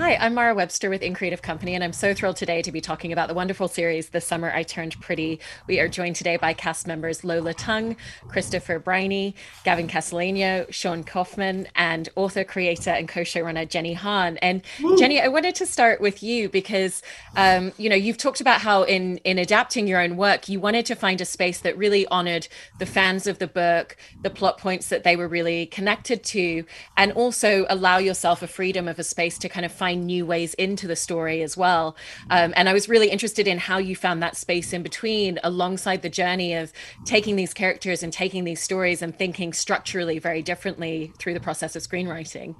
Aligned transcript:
Hi, 0.00 0.16
I'm 0.16 0.32
Mara 0.32 0.54
Webster 0.54 0.88
with 0.88 1.02
InCreative 1.02 1.42
Company, 1.42 1.74
and 1.74 1.84
I'm 1.84 1.92
so 1.92 2.14
thrilled 2.14 2.36
today 2.36 2.62
to 2.62 2.72
be 2.72 2.80
talking 2.80 3.12
about 3.12 3.28
the 3.28 3.34
wonderful 3.34 3.68
series 3.68 4.08
The 4.08 4.20
Summer 4.22 4.50
I 4.50 4.62
Turned 4.62 4.98
Pretty. 4.98 5.40
We 5.66 5.78
are 5.78 5.88
joined 5.88 6.16
today 6.16 6.38
by 6.38 6.54
cast 6.54 6.86
members 6.86 7.22
Lola 7.22 7.52
Tung, 7.52 7.96
Christopher 8.26 8.78
Briney, 8.78 9.34
Gavin 9.62 9.88
Casalegno, 9.88 10.72
Sean 10.72 11.04
Kaufman, 11.04 11.68
and 11.76 12.08
author, 12.16 12.44
creator, 12.44 12.88
and 12.88 13.10
co-showrunner 13.10 13.68
Jenny 13.68 13.92
Han. 13.92 14.38
And 14.38 14.62
Woo. 14.82 14.96
Jenny, 14.96 15.20
I 15.20 15.28
wanted 15.28 15.54
to 15.56 15.66
start 15.66 16.00
with 16.00 16.22
you 16.22 16.48
because 16.48 17.02
um, 17.36 17.72
you 17.76 17.90
know 17.90 17.94
you've 17.94 18.16
talked 18.16 18.40
about 18.40 18.62
how 18.62 18.84
in 18.84 19.18
in 19.18 19.38
adapting 19.38 19.86
your 19.86 20.00
own 20.00 20.16
work, 20.16 20.48
you 20.48 20.60
wanted 20.60 20.86
to 20.86 20.94
find 20.94 21.20
a 21.20 21.26
space 21.26 21.60
that 21.60 21.76
really 21.76 22.06
honored 22.06 22.48
the 22.78 22.86
fans 22.86 23.26
of 23.26 23.38
the 23.38 23.46
book, 23.46 23.98
the 24.22 24.30
plot 24.30 24.56
points 24.56 24.88
that 24.88 25.04
they 25.04 25.14
were 25.14 25.28
really 25.28 25.66
connected 25.66 26.24
to, 26.24 26.64
and 26.96 27.12
also 27.12 27.66
allow 27.68 27.98
yourself 27.98 28.40
a 28.40 28.46
freedom 28.46 28.88
of 28.88 28.98
a 28.98 29.04
space 29.04 29.36
to 29.36 29.48
kind 29.50 29.66
of 29.66 29.70
find 29.70 29.89
find 29.90 30.06
new 30.06 30.24
ways 30.24 30.54
into 30.54 30.86
the 30.86 30.94
story 30.94 31.42
as 31.42 31.56
well. 31.56 31.96
Um, 32.30 32.52
and 32.56 32.68
I 32.68 32.72
was 32.72 32.88
really 32.88 33.10
interested 33.10 33.48
in 33.48 33.58
how 33.58 33.78
you 33.78 33.96
found 33.96 34.22
that 34.22 34.36
space 34.36 34.72
in 34.72 34.82
between 34.84 35.40
alongside 35.42 36.02
the 36.02 36.08
journey 36.08 36.54
of 36.54 36.72
taking 37.04 37.34
these 37.34 37.52
characters 37.52 38.04
and 38.04 38.12
taking 38.12 38.44
these 38.44 38.62
stories 38.62 39.02
and 39.02 39.16
thinking 39.16 39.52
structurally 39.52 40.20
very 40.20 40.42
differently 40.42 41.12
through 41.18 41.34
the 41.34 41.40
process 41.40 41.74
of 41.74 41.82
screenwriting. 41.82 42.54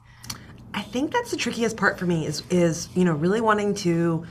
I 0.75 0.83
think 0.83 1.13
that's 1.13 1.31
the 1.31 1.37
trickiest 1.37 1.77
part 1.77 1.99
for 1.99 2.07
me 2.07 2.27
is 2.27 2.43
is 2.51 2.89
you 2.95 3.05
know 3.05 3.15
really 3.15 3.41
wanting 3.41 3.75
to 3.87 4.25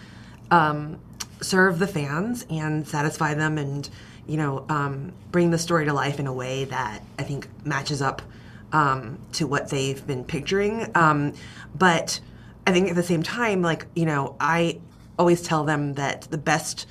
um, 0.52 1.00
serve 1.42 1.80
the 1.80 1.88
fans 1.88 2.46
and 2.50 2.88
satisfy 2.88 3.34
them 3.34 3.58
and 3.58 3.90
you 4.26 4.38
know 4.38 4.66
um, 4.70 5.12
bring 5.32 5.52
the 5.52 5.58
story 5.58 5.86
to 5.86 5.94
life 5.94 6.20
in 6.20 6.28
a 6.28 6.34
way 6.34 6.66
that 6.66 7.02
I 7.18 7.24
think 7.24 7.48
matches 7.66 8.02
up 8.02 8.22
um, 8.72 9.20
to 9.34 9.48
what 9.48 9.70
they've 9.70 10.06
been 10.06 10.24
picturing. 10.24 10.90
Um, 10.96 11.34
but 11.76 12.20
I 12.70 12.72
think 12.72 12.88
at 12.88 12.96
the 12.96 13.02
same 13.02 13.24
time, 13.24 13.64
like, 13.64 13.88
you 13.96 14.06
know, 14.06 14.36
I 14.40 14.80
always 15.18 15.42
tell 15.42 15.64
them 15.64 15.96
that 15.96 16.28
the 16.30 16.38
best 16.38 16.86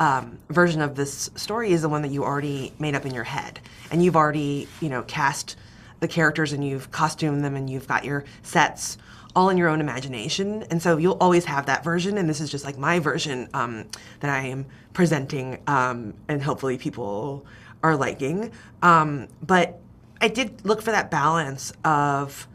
um, 0.00 0.38
version 0.48 0.80
of 0.80 0.94
this 0.94 1.30
story 1.34 1.72
is 1.72 1.82
the 1.82 1.88
one 1.90 2.00
that 2.00 2.10
you 2.10 2.24
already 2.24 2.72
made 2.78 2.94
up 2.94 3.04
in 3.04 3.12
your 3.12 3.24
head. 3.24 3.60
And 3.90 4.02
you've 4.02 4.16
already, 4.16 4.68
you 4.80 4.88
know, 4.88 5.02
cast 5.02 5.56
the 6.00 6.08
characters 6.08 6.54
and 6.54 6.66
you've 6.66 6.90
costumed 6.92 7.44
them 7.44 7.56
and 7.56 7.68
you've 7.68 7.86
got 7.86 8.06
your 8.06 8.24
sets 8.42 8.96
all 9.36 9.50
in 9.50 9.58
your 9.58 9.68
own 9.68 9.82
imagination. 9.82 10.62
And 10.70 10.80
so 10.80 10.96
you'll 10.96 11.18
always 11.20 11.44
have 11.44 11.66
that 11.66 11.84
version. 11.84 12.16
And 12.16 12.26
this 12.26 12.40
is 12.40 12.50
just 12.50 12.64
like 12.64 12.78
my 12.78 12.98
version 12.98 13.50
um, 13.52 13.84
that 14.20 14.30
I 14.30 14.46
am 14.46 14.64
presenting 14.94 15.58
um, 15.66 16.14
and 16.28 16.42
hopefully 16.42 16.78
people 16.78 17.44
are 17.82 17.96
liking. 17.96 18.50
Um, 18.80 19.28
but 19.42 19.78
I 20.22 20.28
did 20.28 20.64
look 20.64 20.80
for 20.80 20.92
that 20.92 21.10
balance 21.10 21.74
of 21.84 22.48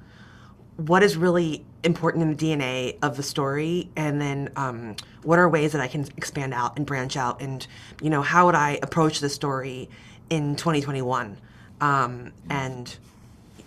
what 0.78 1.04
is 1.04 1.16
really 1.16 1.64
important 1.84 2.24
in 2.24 2.36
the 2.36 2.36
DNA 2.36 2.98
of 3.02 3.18
the 3.18 3.24
story, 3.24 3.90
and 3.96 4.20
then 4.20 4.50
um, 4.56 4.96
what 5.24 5.38
are 5.38 5.48
ways 5.48 5.74
that 5.74 5.82
I 5.82 5.88
can 5.88 6.06
expand 6.18 6.54
out 6.54 6.78
and 6.78 6.86
branch 6.86 7.18
out, 7.18 7.42
and 7.42 7.66
you 8.02 8.10
know 8.10 8.22
how 8.22 8.46
would 8.46 8.56
I 8.56 8.80
approach 8.82 9.20
the 9.20 9.30
story 9.30 9.90
in 10.30 10.56
2021, 10.56 11.38
um, 11.82 12.32
and 12.50 12.96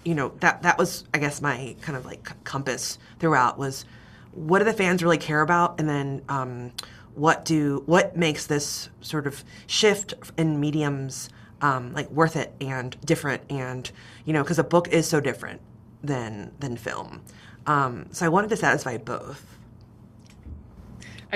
you 0.04 0.14
know 0.14 0.32
that 0.40 0.62
that 0.62 0.78
was 0.78 1.04
I 1.14 1.18
guess 1.18 1.40
my 1.40 1.76
kind 1.80 1.96
of 1.96 2.04
like 2.04 2.44
compass 2.44 2.98
throughout 3.18 3.58
was 3.58 3.84
what 4.32 4.58
do 4.58 4.64
the 4.64 4.72
fans 4.72 5.02
really 5.02 5.18
care 5.18 5.42
about, 5.42 5.78
and 5.78 5.88
then 5.88 6.22
um, 6.28 6.72
what 7.14 7.44
do 7.44 7.82
what 7.86 8.16
makes 8.16 8.46
this 8.46 8.88
sort 9.00 9.26
of 9.26 9.44
shift 9.66 10.14
in 10.36 10.58
mediums 10.58 11.30
um, 11.62 11.92
like 11.92 12.10
worth 12.10 12.34
it 12.34 12.52
and 12.60 12.96
different, 13.04 13.42
and 13.48 13.92
you 14.24 14.32
know 14.32 14.42
because 14.42 14.58
a 14.58 14.64
book 14.64 14.88
is 14.88 15.06
so 15.06 15.20
different 15.20 15.60
than 16.02 16.52
than 16.60 16.76
film. 16.76 17.22
Um, 17.66 18.06
so 18.12 18.26
I 18.26 18.28
wanted 18.28 18.50
to 18.50 18.56
satisfy 18.56 18.96
both. 18.96 19.55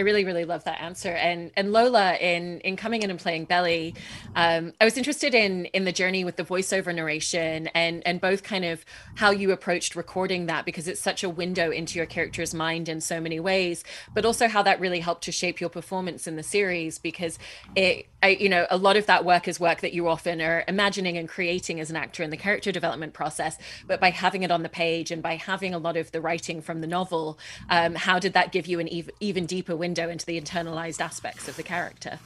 I 0.01 0.03
really, 0.03 0.25
really 0.25 0.47
love 0.47 0.65
that 0.65 0.81
answer. 0.81 1.11
And 1.11 1.51
and 1.59 1.75
Lola, 1.75 2.15
in 2.15 2.61
in 2.61 2.77
coming 2.77 3.03
in 3.03 3.11
and 3.11 3.19
playing 3.19 3.45
Belly, 3.45 3.95
um, 4.35 4.73
I 4.81 4.87
was 4.87 4.97
interested 4.97 5.35
in 5.35 5.67
in 5.67 5.85
the 5.85 5.93
journey 5.93 6.25
with 6.25 6.37
the 6.37 6.43
voiceover 6.43 6.95
narration 6.95 7.67
and 7.75 8.03
and 8.07 8.19
both 8.19 8.43
kind 8.43 8.65
of 8.65 8.83
how 9.17 9.31
you 9.31 9.53
approached 9.53 9.95
recording 9.95 10.47
that 10.47 10.65
because 10.65 10.89
it's 10.89 11.03
such 11.03 11.23
a 11.23 11.29
window 11.29 11.71
into 11.71 11.99
your 11.99 12.07
character's 12.07 12.55
mind 12.55 12.89
in 12.89 13.03
so 13.03 13.21
many 13.21 13.39
ways, 13.41 13.85
but 14.15 14.25
also 14.25 14.49
how 14.49 14.63
that 14.63 14.81
really 14.81 15.01
helped 15.01 15.25
to 15.25 15.33
shape 15.33 15.61
your 15.61 15.69
performance 15.69 16.27
in 16.27 16.37
the 16.37 16.43
series 16.43 16.99
because 16.99 17.39
it 17.77 18.07
I, 18.23 18.29
you 18.29 18.49
know, 18.49 18.67
a 18.71 18.79
lot 18.79 18.97
of 18.97 19.05
that 19.07 19.27
work 19.27 19.49
is 19.49 19.61
work 19.61 19.81
that 19.81 19.93
you 19.93 20.09
often 20.09 20.41
are 20.41 20.65
imagining 20.67 21.19
and 21.19 21.29
creating 21.29 21.79
as 21.79 21.91
an 21.91 21.97
actor 21.97 22.23
in 22.23 22.31
the 22.31 22.37
character 22.39 22.73
development 22.73 23.13
process. 23.13 23.59
But 23.87 24.01
by 24.01 24.11
having 24.11 24.45
it 24.45 24.51
on 24.51 24.63
the 24.63 24.69
page 24.69 25.11
and 25.11 25.23
by 25.23 25.37
having 25.37 25.75
a 25.75 25.79
lot 25.79 25.99
of 25.99 26.11
the 26.13 26.21
writing 26.21 26.63
from 26.63 26.81
the 26.81 26.87
novel, 26.87 27.39
um, 27.69 27.95
how 27.95 28.19
did 28.19 28.33
that 28.35 28.53
give 28.53 28.67
you 28.67 28.79
an 28.79 28.89
even, 28.89 29.15
even 29.21 29.47
deeper 29.47 29.75
window 29.75 29.90
into 29.99 30.27
the 30.27 30.41
internalized 30.41 31.01
aspects 31.01 31.49
of 31.49 31.57
the 31.57 31.63
character? 31.63 32.19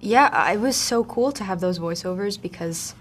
Yeah, 0.00 0.52
it 0.52 0.60
was 0.60 0.76
so 0.76 1.04
cool 1.04 1.32
to 1.32 1.44
have 1.44 1.60
those 1.60 1.78
voiceovers 1.78 2.40
because 2.40 2.94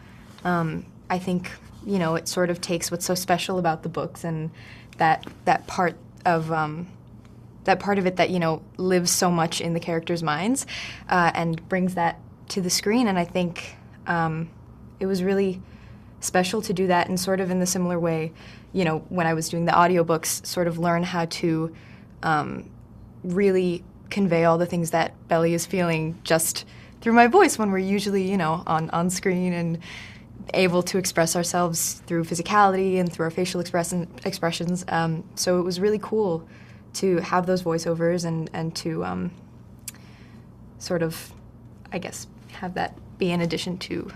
um, 0.44 0.86
I 1.10 1.20
think 1.20 1.52
you 1.86 2.00
know 2.00 2.16
it 2.16 2.28
sort 2.28 2.50
of 2.50 2.62
takes 2.62 2.90
what's 2.90 3.06
so 3.06 3.16
special 3.16 3.60
about 3.60 3.84
the 3.84 3.90
books 3.90 4.24
and 4.24 4.50
that 4.98 5.26
that 5.44 5.68
part 5.68 5.98
of 6.26 6.52
um, 6.52 6.88
that 7.66 7.80
part 7.80 7.98
of 7.98 8.06
it 8.06 8.16
that 8.16 8.30
you 8.30 8.40
know 8.40 8.62
lives 8.78 9.12
so 9.12 9.30
much 9.30 9.60
in 9.60 9.74
the 9.74 9.80
characters' 9.80 10.24
minds 10.24 10.66
uh, 11.10 11.32
and 11.36 11.68
brings 11.68 11.96
that 11.96 12.20
to 12.50 12.62
the 12.62 12.70
screen. 12.70 13.08
And 13.08 13.20
I 13.20 13.26
think 13.26 13.76
um, 14.08 14.50
it 15.00 15.06
was 15.06 15.24
really 15.24 15.62
special 16.20 16.62
to 16.62 16.74
do 16.74 16.88
that 16.88 17.08
and 17.08 17.20
sort 17.20 17.40
of 17.40 17.52
in 17.52 17.60
the 17.60 17.66
similar 17.66 18.00
way, 18.00 18.32
you 18.74 18.86
know, 18.86 19.00
when 19.10 19.28
I 19.28 19.34
was 19.34 19.50
doing 19.50 19.66
the 19.66 19.72
audiobooks, 19.72 20.46
sort 20.46 20.68
of 20.68 20.80
learn 20.80 21.04
how 21.04 21.26
to 21.26 21.76
um, 22.24 22.70
really 23.24 23.84
convey 24.10 24.46
all 24.46 24.58
the 24.58 24.66
things 24.66 24.92
that 24.92 25.14
Belly 25.28 25.54
is 25.54 25.66
feeling 25.66 26.20
just 26.24 26.66
through 27.02 27.14
my 27.14 27.28
voice 27.28 27.58
when 27.58 27.72
we're 27.72 27.78
usually, 27.78 28.30
you 28.30 28.38
know, 28.38 28.64
on, 28.66 28.90
on 28.92 29.10
screen 29.10 29.54
and 29.54 29.80
able 30.54 30.84
to 30.84 30.98
express 30.98 31.36
ourselves 31.36 32.02
through 32.06 32.24
physicality 32.24 33.00
and 33.00 33.12
through 33.12 33.26
our 33.26 33.32
facial 33.32 33.60
express- 33.60 33.94
expressions. 34.26 34.86
Um, 34.88 35.24
so 35.36 35.60
it 35.60 35.64
was 35.64 35.80
really 35.80 36.00
cool 36.00 36.48
to 36.94 37.18
have 37.18 37.46
those 37.46 37.64
voiceovers 37.64 38.26
and, 38.26 38.50
and 38.54 38.76
to 38.78 39.04
um, 39.04 39.32
sort 40.80 41.02
of, 41.04 41.34
I 41.92 41.98
guess, 41.98 42.28
have 42.54 42.76
that 42.76 42.98
be 43.18 43.32
in 43.32 43.42
addition 43.42 43.78
to 43.78 44.12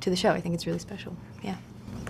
to 0.00 0.10
the 0.10 0.16
show. 0.16 0.30
I 0.30 0.40
think 0.40 0.54
it's 0.54 0.66
really 0.66 0.78
special. 0.78 1.16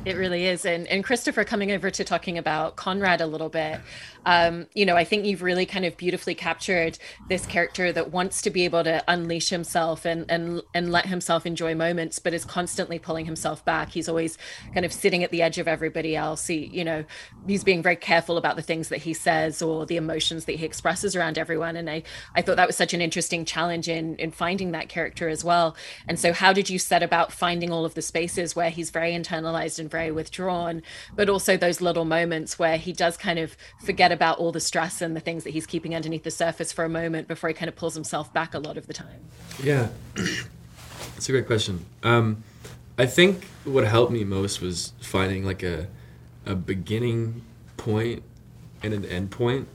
It 0.05 0.17
really 0.17 0.47
is. 0.47 0.65
And, 0.65 0.87
and 0.87 1.05
Christopher, 1.05 1.45
coming 1.45 1.73
over 1.73 1.91
to 1.91 2.05
talking 2.05 2.39
about 2.39 2.77
Conrad 2.77 3.21
a 3.21 3.27
little 3.27 3.49
bit, 3.49 3.81
um, 4.25 4.67
you 4.75 4.87
know, 4.87 4.97
I 4.97 5.05
think 5.05 5.25
you've 5.25 5.43
really 5.43 5.67
kind 5.67 5.85
of 5.85 5.97
beautifully 5.97 6.35
captured 6.35 6.99
this 7.29 7.47
character 7.47 7.93
that 7.93 8.11
wants 8.11 8.43
to 8.43 8.51
be 8.51 8.65
able 8.65 8.85
to 8.85 9.03
unleash 9.09 9.49
himself 9.49 10.05
and, 10.05 10.31
and, 10.31 10.63
and 10.75 10.93
let 10.93 11.07
himself 11.07 11.47
enjoy 11.47 11.75
moments, 11.75 12.19
but 12.19 12.35
is 12.35 12.45
constantly 12.45 12.99
pulling 12.99 13.27
himself 13.27 13.65
back. 13.65 13.91
He's 13.91 14.09
always 14.09 14.39
kind 14.73 14.87
of 14.87 14.93
sitting 14.93 15.25
at 15.25 15.31
the 15.31 15.43
edge 15.43 15.59
of 15.59 15.67
everybody 15.67 16.15
else. 16.15 16.47
He, 16.47 16.67
you 16.67 16.85
know, 16.85 17.05
he's 17.47 17.65
being 17.65 17.83
very 17.83 17.97
careful 17.97 18.37
about 18.37 18.57
the 18.57 18.63
things 18.63 18.91
that 18.91 18.99
he 18.99 19.15
says 19.15 19.63
or 19.63 19.87
the 19.87 19.97
emotions 19.97 20.45
that 20.45 20.57
he 20.57 20.65
expresses 20.65 21.17
around 21.17 21.39
everyone. 21.39 21.77
And 21.77 21.89
I, 21.89 22.03
I 22.35 22.43
thought 22.43 22.57
that 22.57 22.67
was 22.67 22.77
such 22.77 22.95
an 22.95 23.01
interesting 23.01 23.45
challenge 23.45 23.89
in, 23.89 24.17
in 24.17 24.31
finding 24.31 24.73
that 24.73 24.89
character 24.89 25.29
as 25.29 25.43
well. 25.43 25.77
And 26.07 26.19
so 26.19 26.33
how 26.33 26.53
did 26.53 26.71
you 26.71 26.79
set 26.79 27.03
about 27.03 27.33
finding 27.33 27.73
all 27.73 27.85
of 27.85 27.95
the 27.95 28.03
spaces 28.03 28.55
where 28.55 28.71
he's 28.71 28.91
very 28.91 29.13
internalized 29.13 29.79
and 29.79 29.88
very 29.89 30.09
very 30.09 30.13
withdrawn, 30.13 30.83
but 31.15 31.29
also 31.29 31.57
those 31.57 31.81
little 31.81 32.05
moments 32.05 32.59
where 32.59 32.77
he 32.77 32.93
does 32.93 33.17
kind 33.17 33.39
of 33.39 33.57
forget 33.85 34.13
about 34.13 34.39
all 34.39 34.53
the 34.53 34.61
stress 34.61 35.03
and 35.03 35.17
the 35.17 35.21
things 35.21 35.45
that 35.45 35.51
he's 35.51 35.67
keeping 35.67 35.95
underneath 35.95 36.25
the 36.25 36.31
surface 36.31 36.73
for 36.73 36.85
a 36.85 36.89
moment 36.89 37.29
before 37.29 37.49
he 37.49 37.55
kind 37.55 37.69
of 37.69 37.77
pulls 37.77 37.95
himself 37.95 38.33
back 38.33 38.55
a 38.55 38.59
lot 38.59 38.77
of 38.77 38.87
the 38.87 38.95
time. 38.95 39.21
Yeah, 39.63 39.89
that's 40.15 41.29
a 41.29 41.33
great 41.33 41.47
question. 41.47 41.85
Um, 42.03 42.43
I 42.97 43.07
think 43.07 43.45
what 43.65 43.85
helped 43.85 44.13
me 44.13 44.25
most 44.25 44.61
was 44.61 44.93
finding 45.01 45.45
like 45.45 45.63
a 45.63 45.87
a 46.47 46.55
beginning 46.55 47.43
point 47.77 48.23
and 48.83 48.95
an 48.95 49.05
end 49.05 49.31
point, 49.31 49.69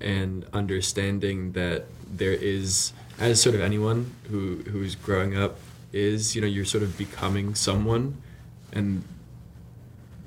and 0.00 0.44
understanding 0.52 1.52
that 1.52 1.84
there 2.06 2.32
is, 2.32 2.92
as 3.18 3.40
sort 3.40 3.54
of 3.54 3.60
anyone 3.60 4.14
who 4.30 4.56
who's 4.70 4.94
growing 4.94 5.36
up 5.36 5.58
is, 5.92 6.34
you 6.34 6.40
know, 6.42 6.48
you're 6.48 6.64
sort 6.64 6.82
of 6.82 6.98
becoming 6.98 7.54
someone, 7.54 8.20
and 8.72 9.04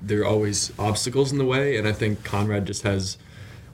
there 0.07 0.21
are 0.21 0.25
always 0.25 0.71
obstacles 0.80 1.31
in 1.31 1.38
the 1.38 1.45
way, 1.45 1.77
and 1.77 1.88
I 1.88 1.92
think 1.92 2.24
Conrad 2.24 2.65
just 2.65 2.83
has, 2.83 3.18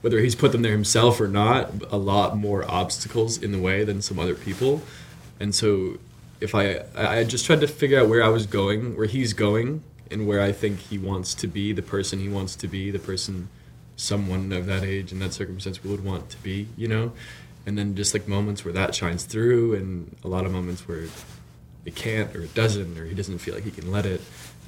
whether 0.00 0.20
he's 0.20 0.34
put 0.34 0.52
them 0.52 0.62
there 0.62 0.72
himself 0.72 1.20
or 1.20 1.28
not, 1.28 1.70
a 1.90 1.96
lot 1.96 2.36
more 2.36 2.68
obstacles 2.70 3.42
in 3.42 3.52
the 3.52 3.58
way 3.58 3.84
than 3.84 4.02
some 4.02 4.18
other 4.18 4.34
people, 4.34 4.82
and 5.40 5.54
so 5.54 5.98
if 6.40 6.54
I 6.54 6.84
I 6.96 7.24
just 7.24 7.46
tried 7.46 7.60
to 7.60 7.68
figure 7.68 8.00
out 8.00 8.08
where 8.08 8.22
I 8.22 8.28
was 8.28 8.46
going, 8.46 8.96
where 8.96 9.06
he's 9.06 9.32
going, 9.32 9.82
and 10.10 10.26
where 10.26 10.40
I 10.40 10.52
think 10.52 10.78
he 10.80 10.98
wants 10.98 11.34
to 11.34 11.46
be, 11.46 11.72
the 11.72 11.82
person 11.82 12.18
he 12.18 12.28
wants 12.28 12.54
to 12.56 12.68
be, 12.68 12.90
the 12.90 12.98
person 12.98 13.48
someone 13.96 14.52
of 14.52 14.66
that 14.66 14.82
age 14.82 15.12
and 15.12 15.22
that 15.22 15.32
circumstance 15.32 15.82
would 15.84 16.04
want 16.04 16.28
to 16.28 16.36
be, 16.42 16.66
you 16.76 16.88
know, 16.88 17.12
and 17.64 17.78
then 17.78 17.94
just 17.94 18.12
like 18.12 18.26
moments 18.26 18.64
where 18.64 18.74
that 18.74 18.94
shines 18.94 19.24
through, 19.24 19.74
and 19.74 20.16
a 20.24 20.28
lot 20.28 20.44
of 20.44 20.52
moments 20.52 20.86
where 20.88 21.04
it 21.84 21.94
can't 21.94 22.34
or 22.34 22.42
it 22.42 22.54
doesn't 22.54 22.98
or 22.98 23.04
he 23.04 23.14
doesn't 23.14 23.38
feel 23.38 23.54
like 23.54 23.64
he 23.64 23.70
can 23.70 23.90
let 23.90 24.06
it 24.06 24.20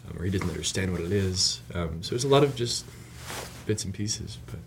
um, 0.09 0.19
or 0.19 0.25
he 0.25 0.31
doesn't 0.31 0.49
understand 0.49 0.93
what 0.93 1.01
it 1.01 1.13
is. 1.13 1.61
Um, 1.75 2.03
so 2.03 2.11
there's 2.11 2.25
a 2.25 2.29
lot 2.29 2.45
of 2.45 2.55
just 2.57 2.85
bits 3.67 3.85
and 3.85 3.93
pieces. 3.93 4.39
But 4.47 4.61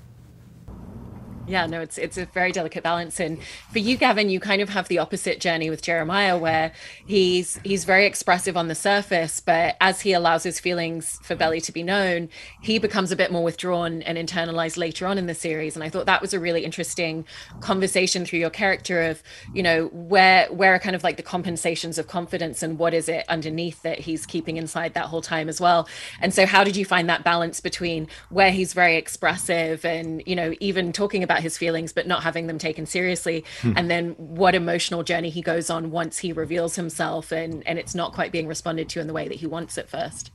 Yeah, 1.49 1.65
no, 1.65 1.81
it's 1.81 1.97
it's 1.97 2.17
a 2.17 2.25
very 2.27 2.51
delicate 2.51 2.83
balance. 2.83 3.19
And 3.19 3.39
for 3.71 3.79
you, 3.79 3.97
Gavin, 3.97 4.29
you 4.29 4.39
kind 4.39 4.61
of 4.61 4.69
have 4.69 4.87
the 4.87 4.99
opposite 4.99 5.39
journey 5.39 5.71
with 5.71 5.81
Jeremiah, 5.81 6.37
where 6.37 6.71
he's 7.07 7.59
he's 7.63 7.85
very 7.85 8.05
expressive 8.05 8.55
on 8.55 8.67
the 8.67 8.75
surface, 8.75 9.39
but 9.39 9.75
as 9.81 10.01
he 10.01 10.13
allows 10.13 10.43
his 10.43 10.59
feelings 10.59 11.19
for 11.23 11.35
Belly 11.35 11.59
to 11.61 11.71
be 11.71 11.81
known, 11.81 12.29
he 12.61 12.77
becomes 12.77 13.11
a 13.11 13.15
bit 13.15 13.31
more 13.31 13.43
withdrawn 13.43 14.03
and 14.03 14.15
internalized 14.15 14.77
later 14.77 15.07
on 15.07 15.17
in 15.17 15.25
the 15.25 15.33
series. 15.33 15.75
And 15.75 15.83
I 15.83 15.89
thought 15.89 16.05
that 16.05 16.21
was 16.21 16.35
a 16.35 16.39
really 16.39 16.63
interesting 16.63 17.25
conversation 17.61 18.25
through 18.25 18.39
your 18.39 18.51
character 18.51 19.01
of, 19.01 19.23
you 19.51 19.63
know, 19.63 19.87
where 19.87 20.45
where 20.53 20.75
are 20.75 20.79
kind 20.79 20.95
of 20.95 21.03
like 21.03 21.17
the 21.17 21.23
compensations 21.23 21.97
of 21.97 22.07
confidence 22.07 22.61
and 22.61 22.77
what 22.77 22.93
is 22.93 23.09
it 23.09 23.25
underneath 23.27 23.81
that 23.81 23.97
he's 23.97 24.27
keeping 24.27 24.57
inside 24.57 24.93
that 24.93 25.05
whole 25.05 25.21
time 25.21 25.49
as 25.49 25.59
well. 25.59 25.87
And 26.21 26.31
so 26.31 26.45
how 26.45 26.63
did 26.63 26.75
you 26.75 26.85
find 26.85 27.09
that 27.09 27.23
balance 27.23 27.59
between 27.59 28.07
where 28.29 28.51
he's 28.51 28.73
very 28.73 28.97
expressive 28.97 29.83
and, 29.83 30.21
you 30.27 30.35
know, 30.35 30.53
even 30.59 30.93
talking 30.93 31.23
about 31.23 31.38
his 31.41 31.57
feelings 31.57 31.93
but 31.93 32.07
not 32.07 32.23
having 32.23 32.47
them 32.47 32.57
taken 32.57 32.85
seriously. 32.85 33.45
Hmm. 33.61 33.73
and 33.75 33.89
then 33.89 34.11
what 34.17 34.55
emotional 34.55 35.03
journey 35.03 35.29
he 35.29 35.41
goes 35.41 35.69
on 35.69 35.91
once 35.91 36.17
he 36.19 36.33
reveals 36.33 36.75
himself 36.75 37.31
and 37.31 37.65
and 37.67 37.79
it's 37.79 37.95
not 37.95 38.13
quite 38.13 38.31
being 38.31 38.47
responded 38.47 38.89
to 38.89 38.99
in 38.99 39.07
the 39.07 39.13
way 39.13 39.27
that 39.27 39.37
he 39.37 39.47
wants 39.47 39.77
at 39.77 39.89
first. 39.89 40.31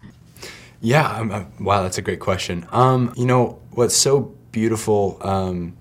Yeah 0.80 1.16
um, 1.16 1.30
uh, 1.30 1.44
wow 1.60 1.82
that's 1.82 1.98
a 1.98 2.02
great 2.02 2.20
question. 2.20 2.66
Um, 2.72 3.12
you 3.16 3.26
know 3.26 3.60
what's 3.72 3.96
so 3.96 4.34
beautiful 4.52 5.18
um, 5.22 5.76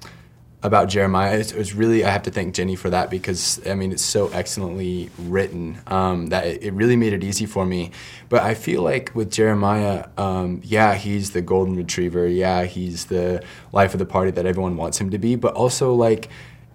about 0.63 0.88
Jeremiah. 0.88 1.38
It 1.38 1.56
was 1.56 1.74
really 1.74 2.06
I 2.06 2.10
have 2.10 2.24
to 2.24 2.31
thank 2.31 2.56
Jenny 2.56 2.75
for 2.75 2.89
that 2.89 3.10
because 3.10 3.62
I 3.68 3.75
mean 3.75 3.92
it's 3.92 4.01
so 4.01 4.30
excellently 4.30 5.10
written 5.19 5.80
um, 5.88 6.27
that 6.27 6.45
it, 6.45 6.74
really 6.74 6.95
made 6.95 7.13
it 7.13 7.24
easy 7.24 7.45
for 7.45 7.65
me. 7.65 7.92
But 8.30 8.42
I 8.42 8.56
feel 8.56 8.81
like 8.81 9.12
with 9.13 9.30
Jeremiah, 9.30 10.07
um, 10.18 10.62
yeah, 10.63 10.95
he's 10.95 11.31
the 11.31 11.42
golden 11.42 11.75
retriever. 11.75 12.25
Yeah, 12.25 12.63
he's 12.63 13.06
the 13.06 13.44
life 13.74 13.94
of 13.94 14.00
the 14.00 14.06
party 14.06 14.31
that 14.31 14.45
everyone 14.45 14.77
wants 14.77 15.00
him 15.00 15.10
to 15.12 15.18
be. 15.18 15.36
But 15.36 15.54
also 15.54 15.94
like 15.94 16.30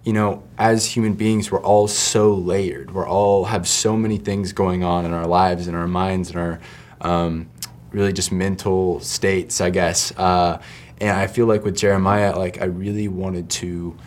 you 0.05 0.13
know, 0.13 0.43
as 0.57 0.85
human 0.85 1.13
beings, 1.13 1.51
we're 1.51 1.61
all 1.61 1.87
so 1.87 2.33
layered. 2.33 2.91
We're 2.91 3.07
all 3.07 3.45
have 3.45 3.67
so 3.67 3.97
many 3.97 4.17
things 4.17 4.53
going 4.53 4.81
on 4.81 5.03
in 5.03 5.11
our 5.11 5.27
lives, 5.27 5.67
in 5.67 5.75
our 5.75 5.87
minds, 5.87 6.31
in 6.31 6.37
our 6.37 6.59
um, 7.01 7.49
really 7.91 8.13
just 8.13 8.31
mental 8.31 8.99
states, 9.01 9.59
I 9.61 9.69
guess. 9.69 10.13
Uh, 10.17 10.61
and 10.99 11.11
I 11.11 11.27
feel 11.27 11.45
like 11.45 11.63
with 11.63 11.77
Jeremiah, 11.77 12.37
like 12.37 12.61
I 12.61 12.65
really 12.65 13.07
wanted 13.07 13.49
to, 13.51 13.97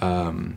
um, 0.00 0.56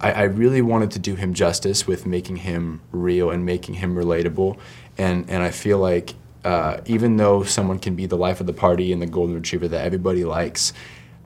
I, 0.00 0.12
I, 0.12 0.22
really 0.24 0.62
wanted 0.62 0.90
to 0.92 0.98
do 0.98 1.14
him 1.14 1.34
justice 1.34 1.86
with 1.86 2.06
making 2.06 2.36
him 2.36 2.82
real 2.92 3.30
and 3.30 3.44
making 3.44 3.74
him 3.74 3.94
relatable, 3.94 4.58
and 4.96 5.28
and 5.30 5.42
I 5.42 5.50
feel 5.50 5.78
like 5.78 6.14
uh, 6.44 6.80
even 6.86 7.16
though 7.16 7.42
someone 7.42 7.78
can 7.78 7.94
be 7.94 8.06
the 8.06 8.16
life 8.16 8.40
of 8.40 8.46
the 8.46 8.52
party 8.52 8.92
and 8.92 9.02
the 9.02 9.06
golden 9.06 9.34
retriever 9.34 9.68
that 9.68 9.84
everybody 9.84 10.24
likes, 10.24 10.72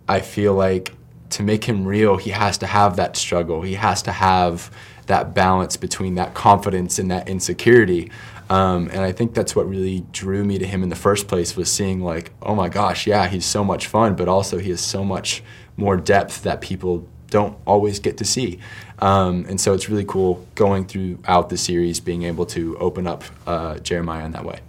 I 0.08 0.20
feel 0.20 0.54
like 0.54 0.94
to 1.30 1.42
make 1.42 1.64
him 1.64 1.84
real, 1.86 2.16
he 2.16 2.30
has 2.30 2.58
to 2.58 2.66
have 2.66 2.96
that 2.96 3.16
struggle. 3.16 3.62
He 3.62 3.74
has 3.74 4.02
to 4.02 4.12
have 4.12 4.70
that 5.06 5.34
balance 5.34 5.76
between 5.76 6.14
that 6.16 6.34
confidence 6.34 6.98
and 6.98 7.10
that 7.10 7.28
insecurity. 7.28 8.10
Um, 8.50 8.88
and 8.88 9.00
I 9.00 9.12
think 9.12 9.34
that's 9.34 9.56
what 9.56 9.68
really 9.68 10.04
drew 10.12 10.44
me 10.44 10.58
to 10.58 10.66
him 10.66 10.82
in 10.82 10.88
the 10.88 10.96
first 10.96 11.28
place 11.28 11.56
was 11.56 11.70
seeing 11.70 12.00
like, 12.00 12.32
oh 12.42 12.54
my 12.54 12.68
gosh, 12.68 13.06
yeah, 13.06 13.28
he's 13.28 13.46
so 13.46 13.64
much 13.64 13.86
fun, 13.86 14.14
but 14.14 14.28
also 14.28 14.58
he 14.58 14.70
has 14.70 14.80
so 14.80 15.04
much 15.04 15.42
more 15.76 15.96
depth 15.96 16.42
that 16.42 16.60
people 16.60 17.08
don't 17.30 17.56
always 17.66 17.98
get 17.98 18.18
to 18.18 18.24
see. 18.24 18.58
Um, 18.98 19.46
and 19.48 19.60
so 19.60 19.72
it's 19.72 19.88
really 19.88 20.04
cool 20.04 20.46
going 20.54 20.86
throughout 20.86 21.48
the 21.48 21.56
series, 21.56 21.98
being 21.98 22.24
able 22.24 22.44
to 22.46 22.76
open 22.78 23.06
up 23.06 23.24
uh, 23.46 23.78
Jeremiah 23.78 24.26
in 24.26 24.32
that 24.32 24.44
way 24.44 24.60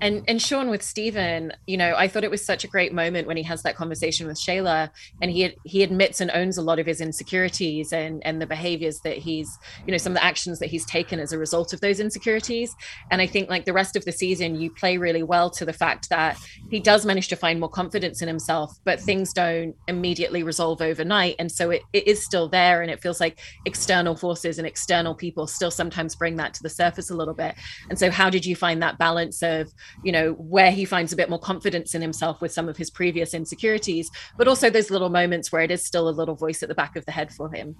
and 0.00 0.24
and 0.28 0.40
Sean 0.40 0.70
with 0.70 0.82
Stephen, 0.82 1.52
you 1.66 1.76
know, 1.76 1.94
I 1.96 2.08
thought 2.08 2.24
it 2.24 2.30
was 2.30 2.44
such 2.44 2.64
a 2.64 2.68
great 2.68 2.92
moment 2.92 3.26
when 3.26 3.36
he 3.36 3.42
has 3.42 3.62
that 3.62 3.76
conversation 3.76 4.26
with 4.26 4.38
Shayla, 4.38 4.90
and 5.20 5.30
he 5.30 5.54
he 5.64 5.82
admits 5.82 6.20
and 6.20 6.30
owns 6.32 6.58
a 6.58 6.62
lot 6.62 6.78
of 6.78 6.86
his 6.86 7.00
insecurities 7.00 7.92
and 7.92 8.24
and 8.24 8.40
the 8.40 8.46
behaviors 8.46 9.00
that 9.00 9.18
he's, 9.18 9.58
you 9.86 9.92
know, 9.92 9.98
some 9.98 10.12
of 10.12 10.16
the 10.16 10.24
actions 10.24 10.58
that 10.60 10.66
he's 10.70 10.86
taken 10.86 11.20
as 11.20 11.32
a 11.32 11.38
result 11.38 11.72
of 11.72 11.80
those 11.80 12.00
insecurities. 12.00 12.74
And 13.10 13.20
I 13.20 13.26
think 13.26 13.50
like 13.50 13.64
the 13.64 13.72
rest 13.72 13.96
of 13.96 14.04
the 14.04 14.12
season, 14.12 14.60
you 14.60 14.70
play 14.70 14.96
really 14.96 15.22
well 15.22 15.50
to 15.50 15.64
the 15.64 15.72
fact 15.72 16.08
that 16.10 16.38
he 16.70 16.80
does 16.80 17.04
manage 17.04 17.28
to 17.28 17.36
find 17.36 17.60
more 17.60 17.68
confidence 17.68 18.22
in 18.22 18.28
himself, 18.28 18.78
but 18.84 19.00
things 19.00 19.32
don't 19.32 19.74
immediately 19.88 20.42
resolve 20.42 20.80
overnight, 20.80 21.36
and 21.38 21.50
so 21.50 21.70
it, 21.70 21.82
it 21.92 22.06
is 22.06 22.24
still 22.24 22.48
there, 22.48 22.82
and 22.82 22.90
it 22.90 23.02
feels 23.02 23.20
like 23.20 23.38
external 23.66 24.16
forces 24.16 24.58
and 24.58 24.66
external 24.66 25.14
people 25.14 25.46
still 25.46 25.70
sometimes 25.70 26.14
bring 26.14 26.36
that 26.36 26.54
to 26.54 26.62
the 26.62 26.70
surface 26.70 27.10
a 27.10 27.14
little 27.14 27.34
bit. 27.34 27.54
And 27.88 27.98
so, 27.98 28.10
how 28.10 28.30
did 28.30 28.46
you 28.46 28.56
find 28.56 28.82
that 28.82 28.98
balance 28.98 29.42
of 29.42 29.72
you 30.04 30.12
know 30.12 30.32
where 30.32 30.70
he 30.70 30.84
finds 30.84 31.12
a 31.12 31.16
bit 31.16 31.28
more 31.28 31.38
confidence 31.38 31.94
in 31.94 32.02
himself 32.02 32.40
with 32.40 32.52
some 32.52 32.68
of 32.68 32.76
his 32.76 32.90
previous 32.90 33.34
insecurities 33.34 34.10
but 34.36 34.48
also 34.48 34.70
those 34.70 34.90
little 34.90 35.10
moments 35.10 35.52
where 35.52 35.62
it 35.62 35.70
is 35.70 35.84
still 35.84 36.08
a 36.08 36.10
little 36.10 36.34
voice 36.34 36.62
at 36.62 36.68
the 36.68 36.74
back 36.74 36.96
of 36.96 37.04
the 37.06 37.12
head 37.12 37.32
for 37.32 37.50
him. 37.52 37.76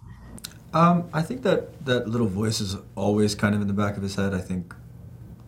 Um, 0.73 1.09
i 1.13 1.23
think 1.23 1.43
that 1.43 1.85
that 1.85 2.09
little 2.09 2.29
voice 2.29 2.61
is 2.61 2.77
always 2.95 3.35
kind 3.35 3.55
of 3.55 3.61
in 3.61 3.67
the 3.67 3.75
back 3.75 3.97
of 3.97 4.03
his 4.03 4.15
head. 4.15 4.35
I 4.35 4.41
think 4.41 4.75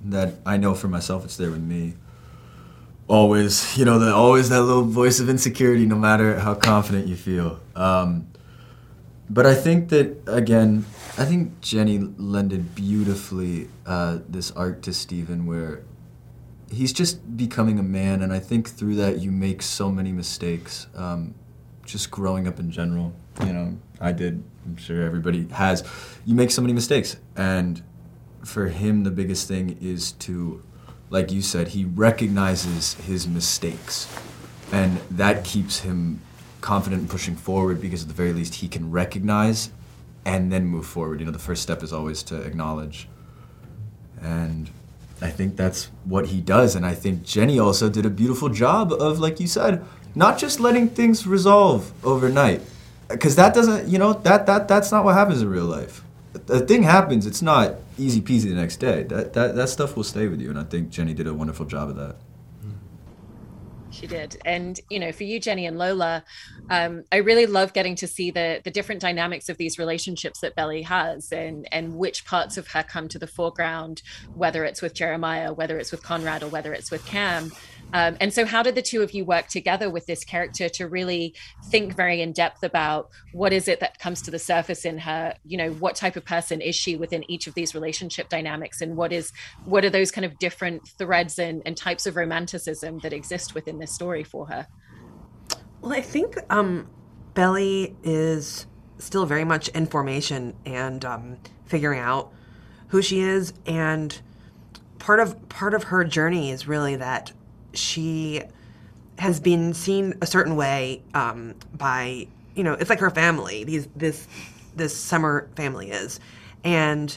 that 0.05 0.35
i 0.45 0.57
know 0.57 0.75
for 0.75 0.89
myself 0.89 1.25
it's 1.25 1.37
there 1.37 1.51
with 1.51 1.63
me. 1.63 1.95
Always 3.09 3.77
you 3.79 3.85
know 3.85 3.99
the, 3.99 4.13
always 4.13 4.49
that 4.49 4.63
little 4.63 4.85
voice 4.85 5.21
of 5.21 5.29
insecurity 5.29 5.87
no 5.87 5.97
matter 5.97 6.41
how 6.41 6.55
confident 6.55 7.07
you 7.07 7.17
feel. 7.17 7.61
Um, 7.77 8.33
but 9.33 9.47
i 9.47 9.55
think 9.55 9.89
that 9.89 10.17
again 10.27 10.85
i 11.17 11.25
think 11.25 11.61
jenny 11.61 11.99
lended 11.99 12.75
beautifully 12.75 13.69
uh, 13.87 14.19
this 14.29 14.51
arc 14.53 14.83
to 14.83 14.93
stephen 14.93 15.47
where 15.47 15.83
he's 16.73 16.93
just 16.93 17.37
becoming 17.37 17.79
a 17.79 17.83
man, 17.83 18.23
and 18.23 18.33
I 18.33 18.39
think 18.39 18.69
through 18.69 18.97
that 18.97 19.19
you 19.19 19.31
make 19.31 19.63
so 19.63 19.91
many 19.91 20.13
mistakes. 20.13 20.87
Um, 20.95 21.35
just 21.85 22.11
growing 22.11 22.47
up 22.47 22.59
in 22.59 22.71
general, 22.71 23.13
you 23.45 23.53
know, 23.53 23.77
I 24.01 24.13
did. 24.13 24.43
I'm 24.65 24.77
sure 24.77 25.03
everybody 25.03 25.47
has. 25.49 25.85
You 26.25 26.35
make 26.35 26.51
so 26.51 26.63
many 26.63 26.73
mistakes, 26.73 27.17
and 27.37 27.83
for 28.45 28.67
him, 28.69 29.05
the 29.05 29.11
biggest 29.11 29.49
thing 29.49 29.77
is 29.81 30.13
to, 30.13 30.63
like 31.11 31.31
you 31.31 31.43
said, 31.43 31.69
he 31.69 31.85
recognizes 31.85 32.95
his 32.95 33.29
mistakes, 33.29 34.09
and 34.73 34.99
that 35.11 35.45
keeps 35.45 35.81
him 35.81 36.21
confident 36.61 37.03
and 37.03 37.11
pushing 37.11 37.35
forward 37.35 37.81
because 37.81 38.03
at 38.03 38.09
the 38.09 38.15
very 38.15 38.33
least 38.33 38.55
he 38.55 38.69
can 38.69 38.91
recognize 38.91 39.71
and 40.25 40.53
then 40.53 40.65
move 40.65 40.87
forward. 40.87 41.19
You 41.19 41.27
know, 41.27 41.33
the 41.33 41.39
first 41.41 41.61
step 41.61 41.83
is 41.83 41.93
always 41.93 42.23
to 42.25 42.41
acknowledge, 42.41 43.09
and 44.21 44.71
I 45.21 45.31
think 45.31 45.57
that's 45.57 45.91
what 46.05 46.27
he 46.27 46.41
does. 46.41 46.75
And 46.75 46.85
I 46.85 46.95
think 46.95 47.23
Jenny 47.25 47.59
also 47.59 47.89
did 47.89 48.07
a 48.07 48.11
beautiful 48.11 48.49
job 48.49 48.93
of, 48.93 49.19
like 49.19 49.41
you 49.41 49.47
said, 49.47 49.85
not 50.15 50.39
just 50.39 50.61
letting 50.61 50.89
things 50.89 51.27
resolve 51.27 51.93
overnight. 52.05 52.61
Because 53.09 53.37
that 53.37 53.55
doesn't, 53.55 53.89
you 53.89 53.99
know, 53.99 54.15
that, 54.15 54.47
that 54.47 54.69
that's 54.69 54.91
not 54.91 55.05
what 55.05 55.15
happens 55.15 55.43
in 55.43 55.49
real 55.49 55.67
life. 55.67 56.03
The 56.33 56.61
thing 56.61 56.83
happens, 56.83 57.27
it's 57.27 57.43
not 57.43 57.75
easy 57.99 58.21
peasy 58.21 58.49
the 58.49 58.55
next 58.55 58.79
day. 58.79 59.03
That, 59.05 59.35
that, 59.35 59.55
that 59.55 59.69
stuff 59.69 59.97
will 59.97 60.05
stay 60.05 60.29
with 60.29 60.41
you. 60.41 60.51
And 60.51 60.59
I 60.59 60.65
think 60.65 60.91
Jenny 60.91 61.13
did 61.13 61.27
a 61.27 61.35
wonderful 61.35 61.67
job 61.67 61.91
of 61.91 61.97
that. 61.97 62.17
She 64.03 64.09
did. 64.09 64.37
And, 64.45 64.81
you 64.91 64.99
know, 64.99 65.13
for 65.13 65.23
you, 65.23 65.39
Jenny 65.39 65.65
and 65.65 65.79
Lola, 65.79 66.25
um, 66.71 67.05
I 67.13 67.19
really 67.19 67.47
love 67.47 67.73
getting 67.73 67.95
to 67.97 68.09
see 68.09 68.33
the 68.33 68.61
the 68.65 68.71
different 68.73 69.01
dynamics 69.01 69.49
of 69.49 69.59
these 69.59 69.79
relationships 69.79 70.41
that 70.41 70.57
Belly 70.57 70.83
has 70.83 71.31
and 71.31 71.69
and 71.71 71.95
which 71.95 72.25
parts 72.25 72.57
of 72.57 72.67
her 72.69 72.83
come 72.83 73.07
to 73.07 73.19
the 73.21 73.29
foreground, 73.29 74.03
whether 74.35 74.65
it's 74.65 74.83
with 74.83 74.93
Jeremiah, 74.93 75.53
whether 75.53 75.79
it's 75.79 75.93
with 75.93 76.03
Conrad, 76.03 76.43
or 76.43 76.49
whether 76.49 76.75
it's 76.75 76.91
with 76.91 77.07
Cam. 77.07 77.53
Um, 77.93 78.17
and 78.21 78.33
so, 78.33 78.45
how 78.45 78.63
did 78.63 78.75
the 78.75 78.83
two 78.83 79.03
of 79.03 79.13
you 79.13 79.25
work 79.25 79.49
together 79.49 79.91
with 79.91 80.07
this 80.07 80.25
character 80.25 80.69
to 80.71 80.89
really 80.89 81.35
think 81.67 81.95
very 81.95 82.23
in 82.23 82.33
depth 82.33 82.63
about 82.63 83.11
what 83.33 83.53
is 83.53 83.69
it 83.69 83.81
that 83.81 83.99
comes 83.99 84.23
to 84.23 84.31
the 84.31 84.39
surface 84.39 84.85
in 84.85 84.99
her? 84.99 85.35
You 85.45 85.59
know, 85.59 85.73
what 85.73 85.95
type 85.95 86.17
of 86.17 86.25
person 86.25 86.61
is 86.61 86.75
she 86.75 86.97
within 86.97 87.31
each 87.31 87.47
of 87.47 87.55
these 87.55 87.75
relationship 87.75 88.29
dynamics, 88.29 88.81
and 88.81 88.97
what 88.97 89.13
is 89.13 89.33
what 89.65 89.85
are 89.85 89.91
those 89.91 90.11
kind 90.11 90.25
of 90.25 90.39
different 90.39 90.87
threads 90.99 91.39
and, 91.39 91.63
and 91.67 91.77
types 91.77 92.07
of 92.07 92.17
romanticism 92.17 92.99
that 93.01 93.13
exist 93.13 93.55
within 93.55 93.79
this 93.79 93.93
story 93.93 94.25
for 94.25 94.47
her? 94.47 94.67
Well, 95.81 95.93
I 95.93 96.01
think 96.01 96.37
um, 96.49 96.89
Belly 97.35 97.97
is 98.03 98.67
still 98.99 99.27
very 99.27 99.45
much 99.45 99.69
in 99.69 99.87
formation 99.87 100.55
and 100.65 101.05
um, 101.05 101.39
figuring 101.67 101.99
out 101.99 102.33
who 102.89 103.03
she 103.03 103.21
is, 103.21 103.53
and 103.67 104.21
part 104.99 105.21
of 105.21 105.49
part 105.49 105.75
of 105.75 105.85
her 105.85 106.05
journey 106.05 106.51
is 106.51 106.67
really 106.67 106.97
that 106.97 107.33
she 107.75 108.43
has 109.19 109.41
been 109.41 109.75
seen 109.75 110.15
a 110.21 110.27
certain 110.27 110.57
way 110.57 111.03
um, 111.15 111.55
by 111.75 112.27
you 112.55 112.65
know 112.65 112.75
it's 112.75 112.91
like 112.91 112.99
her 113.01 113.11
family 113.11 113.65
these 113.65 113.89
this 113.95 114.27
this 114.75 114.97
summer 114.97 115.49
family 115.57 115.91
is. 115.91 116.21
And 116.65 117.17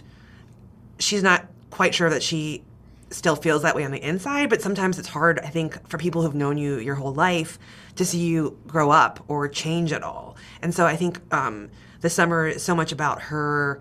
she's 1.00 1.24
not 1.24 1.46
quite 1.70 1.94
sure 1.94 2.10
that 2.10 2.24
she 2.24 2.64
still 3.12 3.36
feels 3.36 3.62
that 3.62 3.76
way 3.76 3.86
on 3.86 3.92
the 3.92 4.02
inside 4.02 4.50
but 4.50 4.62
sometimes 4.62 4.98
it's 4.98 5.08
hard 5.08 5.40
i 5.40 5.48
think 5.48 5.88
for 5.88 5.98
people 5.98 6.22
who've 6.24 6.36
known 6.36 6.58
you 6.58 6.80
your 6.80 6.96
whole 6.96 7.14
life 7.14 7.60
to 7.96 8.04
see 8.04 8.18
you 8.18 8.58
grow 8.68 8.90
up 8.90 9.24
or 9.28 9.48
change 9.48 9.94
at 9.94 10.04
all. 10.04 10.36
And 10.62 10.74
so 10.74 10.86
i 10.86 10.96
think 10.96 11.22
um, 11.34 11.70
the 12.02 12.10
summer 12.10 12.48
is 12.48 12.64
so 12.64 12.76
much 12.76 12.92
about 12.92 13.22
her 13.24 13.80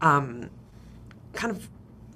um, 0.00 0.50
kind 1.32 1.54
of 1.54 1.68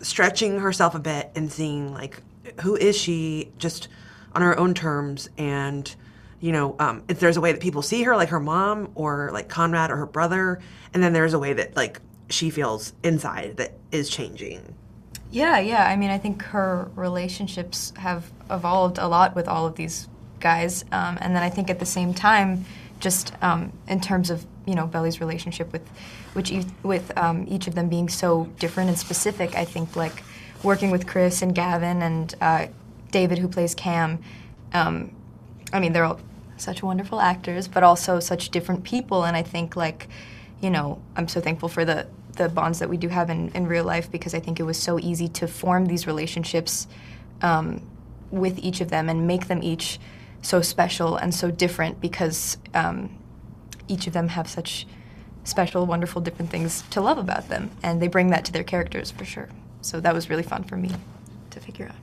stretching 0.03 0.59
herself 0.61 0.95
a 0.95 0.99
bit 0.99 1.31
and 1.35 1.51
seeing 1.51 1.93
like 1.95 2.23
who 2.61 2.77
is 2.77 2.97
she 2.97 3.53
just 3.59 3.89
on 4.35 4.43
her 4.43 4.59
own 4.59 4.75
terms 4.75 5.29
and 5.37 5.95
you 6.43 6.51
know, 6.51 6.75
um, 6.81 7.05
if 7.09 7.21
there's 7.21 7.37
a 7.37 7.41
way 7.41 7.53
that 7.53 7.61
people 7.61 7.83
see 7.83 8.03
her, 8.03 8.17
like 8.17 8.31
her 8.31 8.41
mom 8.41 8.91
or 8.97 9.31
like 9.33 9.49
Conrad 9.49 9.93
or 9.93 9.97
her 9.97 10.07
brother, 10.07 10.59
and 10.93 11.01
then 11.01 11.13
there's 11.13 11.35
a 11.35 11.39
way 11.39 11.53
that 11.53 11.77
like 11.77 12.01
she 12.31 12.51
feels 12.51 12.95
inside 13.05 13.57
that 13.59 13.75
is 13.93 14.11
changing. 14.11 14.75
Yeah, 15.31 15.61
yeah. 15.61 15.87
I 15.87 15.95
mean, 15.95 16.11
I 16.11 16.19
think 16.19 16.43
her 16.43 16.91
relationships 16.97 17.93
have 17.97 18.33
evolved 18.51 18.99
a 18.99 19.07
lot 19.07 19.37
with 19.37 19.47
all 19.47 19.67
of 19.67 19.77
these 19.77 20.09
guys, 20.41 20.85
um, 20.91 21.17
and 21.21 21.37
then 21.37 21.45
I 21.45 21.49
think 21.49 21.71
at 21.71 21.79
the 21.79 21.87
same 21.87 22.13
time, 22.13 22.65
just 22.99 23.33
um, 23.41 23.73
in 23.87 24.01
terms 24.01 24.29
of 24.29 24.45
you 24.67 24.75
know 24.75 24.89
Belly's 24.89 25.21
relationship 25.21 25.73
with, 25.73 25.89
which 26.33 26.51
e- 26.51 26.67
with 26.83 27.17
um, 27.17 27.47
each 27.49 27.69
of 27.69 27.77
them 27.77 27.89
being 27.89 28.09
so 28.09 28.47
different 28.59 28.89
and 28.91 28.99
specific, 28.99 29.55
I 29.55 29.65
think 29.65 29.95
like 29.95 30.25
working 30.63 30.91
with 30.91 31.07
Chris 31.07 31.43
and 31.43 31.55
Gavin 31.55 32.03
and 32.03 32.35
uh, 32.41 32.67
David 33.11 33.39
who 33.39 33.49
plays 33.49 33.75
Cam. 33.75 34.19
Um, 34.73 35.15
I 35.73 35.81
mean, 35.81 35.93
they're 35.93 36.05
all 36.05 36.21
such 36.57 36.83
wonderful 36.83 37.21
actors, 37.21 37.69
but 37.69 37.83
also 37.83 38.21
such 38.21 38.51
different 38.51 38.85
people, 38.85 39.25
and 39.25 39.37
I 39.37 39.43
think 39.43 39.77
like, 39.77 40.09
you 40.61 40.71
know, 40.71 41.01
I'm 41.17 41.29
so 41.29 41.41
thankful 41.41 41.69
for 41.69 41.85
the 41.85 42.07
the 42.37 42.49
bonds 42.49 42.79
that 42.79 42.89
we 42.89 42.97
do 42.97 43.09
have 43.09 43.29
in, 43.29 43.51
in 43.51 43.67
real 43.67 43.85
life 43.85 44.11
because 44.11 44.35
I 44.35 44.41
think 44.41 44.59
it 44.59 44.63
was 44.63 44.79
so 44.79 44.99
easy 44.99 45.29
to 45.29 45.47
form 45.47 45.85
these 45.85 46.07
relationships 46.07 46.87
um, 47.43 47.83
with 48.31 48.59
each 48.59 48.81
of 48.81 48.89
them 48.89 49.11
and 49.11 49.27
make 49.27 49.49
them 49.49 49.63
each 49.63 50.01
so 50.41 50.63
special 50.63 51.17
and 51.17 51.35
so 51.35 51.51
different 51.51 52.01
because 52.01 52.57
um, 52.73 53.19
each 53.87 54.07
of 54.07 54.15
them 54.15 54.29
have 54.29 54.49
such 54.49 54.87
special, 55.45 55.85
wonderful, 55.87 56.23
different 56.23 56.51
things 56.51 56.83
to 56.91 57.01
love 57.01 57.19
about 57.19 57.49
them, 57.49 57.71
and 57.83 58.01
they 58.01 58.09
bring 58.09 58.31
that 58.31 58.45
to 58.47 58.53
their 58.53 58.65
characters 58.65 59.11
for 59.11 59.25
sure. 59.25 59.49
So 59.83 60.01
that 60.01 60.15
was 60.15 60.31
really 60.31 60.43
fun 60.43 60.65
for 60.65 60.77
me 60.77 60.91
to 61.51 61.61
figure 61.61 61.87
out. 61.87 61.97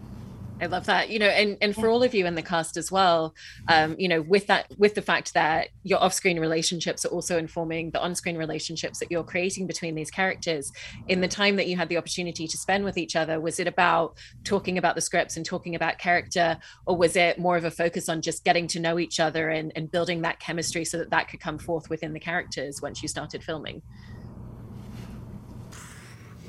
I 0.61 0.65
love 0.65 0.87
that. 0.87 1.09
You 1.09 1.19
know, 1.19 1.27
and 1.27 1.57
and 1.61 1.73
for 1.73 1.87
all 1.87 2.03
of 2.03 2.13
you 2.13 2.25
in 2.25 2.35
the 2.35 2.41
cast 2.41 2.75
as 2.75 2.91
well, 2.91 3.33
um, 3.69 3.95
you 3.97 4.09
know, 4.09 4.21
with 4.21 4.47
that 4.47 4.67
with 4.77 4.93
the 4.93 5.01
fact 5.01 5.33
that 5.33 5.69
your 5.83 6.03
off-screen 6.03 6.37
relationships 6.37 7.05
are 7.05 7.09
also 7.09 7.37
informing 7.37 7.91
the 7.91 8.01
on-screen 8.01 8.35
relationships 8.35 8.99
that 8.99 9.09
you're 9.09 9.23
creating 9.23 9.67
between 9.67 9.95
these 9.95 10.11
characters. 10.11 10.69
In 11.07 11.21
the 11.21 11.29
time 11.29 11.55
that 11.55 11.67
you 11.67 11.77
had 11.77 11.87
the 11.87 11.95
opportunity 11.95 12.45
to 12.45 12.57
spend 12.57 12.83
with 12.83 12.97
each 12.97 13.15
other, 13.15 13.39
was 13.39 13.59
it 13.59 13.67
about 13.67 14.17
talking 14.43 14.77
about 14.77 14.95
the 14.95 15.01
scripts 15.01 15.37
and 15.37 15.45
talking 15.45 15.75
about 15.75 15.97
character, 15.97 16.57
or 16.85 16.97
was 16.97 17.15
it 17.15 17.39
more 17.39 17.55
of 17.55 17.63
a 17.63 17.71
focus 17.71 18.09
on 18.09 18.21
just 18.21 18.43
getting 18.43 18.67
to 18.67 18.81
know 18.81 18.99
each 18.99 19.21
other 19.21 19.49
and, 19.49 19.71
and 19.77 19.89
building 19.89 20.21
that 20.23 20.41
chemistry 20.41 20.83
so 20.83 20.97
that 20.97 21.09
that 21.11 21.29
could 21.29 21.39
come 21.39 21.57
forth 21.57 21.89
within 21.89 22.11
the 22.11 22.19
characters 22.19 22.81
once 22.81 23.01
you 23.01 23.07
started 23.07 23.41
filming? 23.45 23.81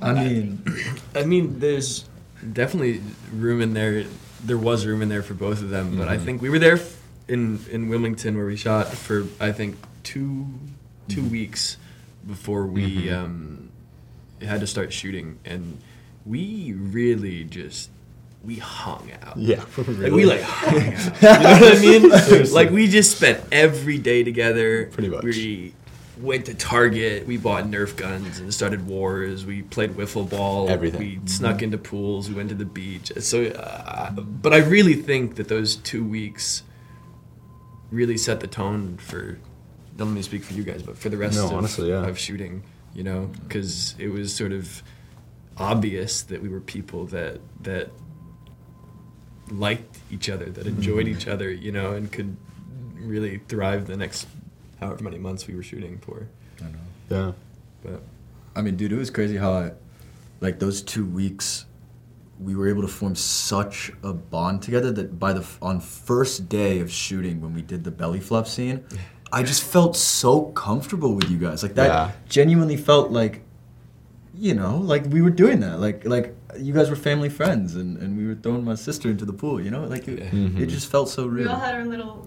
I 0.03 0.13
mean, 0.13 0.65
I 1.15 1.25
mean, 1.25 1.59
there's 1.61 2.09
definitely 2.53 3.03
room 3.33 3.61
in 3.61 3.75
there. 3.75 4.05
There 4.45 4.59
was 4.59 4.87
room 4.87 5.03
in 5.03 5.09
there 5.09 5.23
for 5.23 5.35
both 5.35 5.61
of 5.63 5.71
them, 5.71 5.99
but 5.99 6.09
I 6.09 6.17
mm-hmm. 6.17 6.25
think 6.25 6.43
we 6.43 6.51
were 6.51 6.59
there 6.59 6.81
in 7.29 7.61
in 7.71 7.89
Wilmington 7.89 8.37
where 8.37 8.47
we 8.47 8.57
shot 8.57 8.89
for 8.89 9.27
I 9.39 9.53
think 9.53 9.77
two 10.03 10.47
two 11.09 11.21
mm-hmm. 11.21 11.31
weeks 11.31 11.77
before 12.27 12.67
we 12.67 13.07
mm-hmm. 13.07 13.15
um, 13.15 13.71
had 14.41 14.61
to 14.61 14.67
start 14.67 14.93
shooting, 14.93 15.39
and 15.45 15.81
we 16.25 16.73
really 16.73 17.45
just 17.45 17.91
we 18.45 18.57
hung 18.57 19.11
out. 19.23 19.37
Yeah, 19.37 19.65
Like 19.77 20.13
we 20.13 20.25
like 20.25 20.41
hung 20.41 20.95
out. 20.95 21.23
You 21.23 21.29
know 21.29 21.61
what 21.61 21.77
I 21.77 21.81
mean? 21.81 22.53
like 22.53 22.71
we 22.71 22.89
just 22.89 23.17
spent 23.17 23.45
every 23.53 23.99
day 23.99 24.25
together. 24.25 24.87
Pretty 24.87 25.09
much. 25.09 25.23
We 25.23 25.75
went 26.21 26.47
to 26.47 26.55
Target. 26.55 27.27
We 27.27 27.37
bought 27.37 27.65
Nerf 27.65 27.97
guns 27.97 28.39
and 28.39 28.53
started 28.53 28.87
wars. 28.87 29.45
We 29.47 29.63
played 29.63 29.91
wiffle 29.97 30.29
ball. 30.29 30.69
Everything. 30.69 31.01
We 31.01 31.29
snuck 31.29 31.63
into 31.63 31.79
pools. 31.79 32.29
We 32.29 32.35
went 32.35 32.49
to 32.51 32.55
the 32.55 32.65
beach. 32.65 33.13
So, 33.21 33.45
uh, 33.47 34.11
but 34.13 34.53
I 34.53 34.59
really 34.59 34.95
think 34.95 35.37
that 35.37 35.49
those 35.49 35.77
two 35.77 36.05
weeks 36.05 36.63
really 37.91 38.17
set 38.17 38.41
the 38.41 38.47
tone 38.47 38.97
for. 38.99 39.39
Don't 39.97 40.09
let 40.09 40.15
me 40.15 40.23
speak 40.23 40.45
for 40.45 40.55
you 40.55 40.63
guys, 40.63 40.83
but 40.83 40.97
for 40.97 41.09
the 41.09 41.17
rest 41.17 41.37
No, 41.37 41.47
of, 41.47 41.53
honestly, 41.53 41.89
yeah. 41.91 42.07
of 42.07 42.19
shooting. 42.19 42.63
You 42.95 43.03
know, 43.05 43.31
because 43.47 43.95
it 43.99 44.09
was 44.09 44.35
sort 44.35 44.53
of 44.53 44.83
obvious 45.57 46.23
that 46.23 46.43
we 46.43 46.49
were 46.49 46.61
people 46.61 47.05
that 47.07 47.41
that 47.63 47.91
liked 49.51 49.99
each 50.11 50.29
other, 50.29 50.47
that 50.47 50.67
enjoyed 50.67 51.07
Mm-hmm. 51.07 51.17
each 51.19 51.27
other, 51.29 51.51
you 51.51 51.73
know, 51.73 51.93
and 51.93 52.11
could 52.11 52.37
really 52.97 53.39
thrive 53.49 53.87
the 53.87 53.97
next 53.97 54.27
however 54.81 55.03
many 55.05 55.19
months 55.19 55.47
we 55.47 55.55
were 55.55 55.63
shooting 55.63 55.99
for. 55.99 56.29
I 56.61 56.65
know. 56.65 56.79
Yeah. 57.11 57.33
But 57.83 58.03
I 58.57 58.63
mean, 58.63 58.77
dude, 58.77 58.93
it 58.93 58.97
was 58.97 59.11
crazy 59.11 59.37
how 59.37 59.53
I, 59.53 59.73
like 60.41 60.59
those 60.59 60.83
two 60.83 61.05
weeks, 61.07 61.67
we 62.39 62.55
were 62.57 62.69
able 62.69 62.83
to 62.83 62.89
form 62.89 63.15
such 63.15 63.93
a 64.03 64.13
bond 64.13 64.63
together 64.63 64.91
that 64.93 65.19
by 65.19 65.33
the 65.33 65.47
on 65.61 65.81
first 65.81 66.49
day 66.49 66.81
of 66.81 66.91
shooting 66.91 67.41
when 67.41 67.53
we 67.55 67.63
did 67.63 67.85
the 67.85 67.91
belly 67.91 68.21
flop 68.21 68.47
scene, 68.47 68.85
I 69.33 69.43
just 69.45 69.63
felt 69.63 69.97
so 69.97 70.47
comfortable 70.47 71.15
with 71.15 71.31
you 71.31 71.39
guys. 71.39 71.63
Like 71.63 71.75
that 71.75 71.87
Yeah. 71.89 72.11
genuinely 72.29 72.77
felt 72.77 73.11
like, 73.13 73.43
you 74.35 74.55
know, 74.55 74.79
like 74.79 75.05
we 75.07 75.23
were 75.23 75.31
doing 75.31 75.61
that. 75.61 75.79
Like 75.81 76.05
like 76.07 76.35
you 76.59 76.73
guys 76.73 76.91
were 76.91 76.97
family 76.97 77.29
friends, 77.29 77.77
and, 77.77 77.97
and 77.99 78.17
we 78.17 78.27
were 78.27 78.35
throwing 78.35 78.65
my 78.65 78.75
sister 78.75 79.09
into 79.09 79.25
the 79.25 79.33
pool. 79.33 79.61
You 79.61 79.71
know, 79.71 79.85
like 79.85 80.09
it, 80.09 80.33
Mhm. 80.33 80.59
it 80.59 80.67
just 80.67 80.91
felt 80.91 81.09
so 81.09 81.27
real. 81.27 81.45
We 81.47 81.53
all 81.53 81.61
had 81.61 81.75
our 81.77 81.85
little 81.85 82.27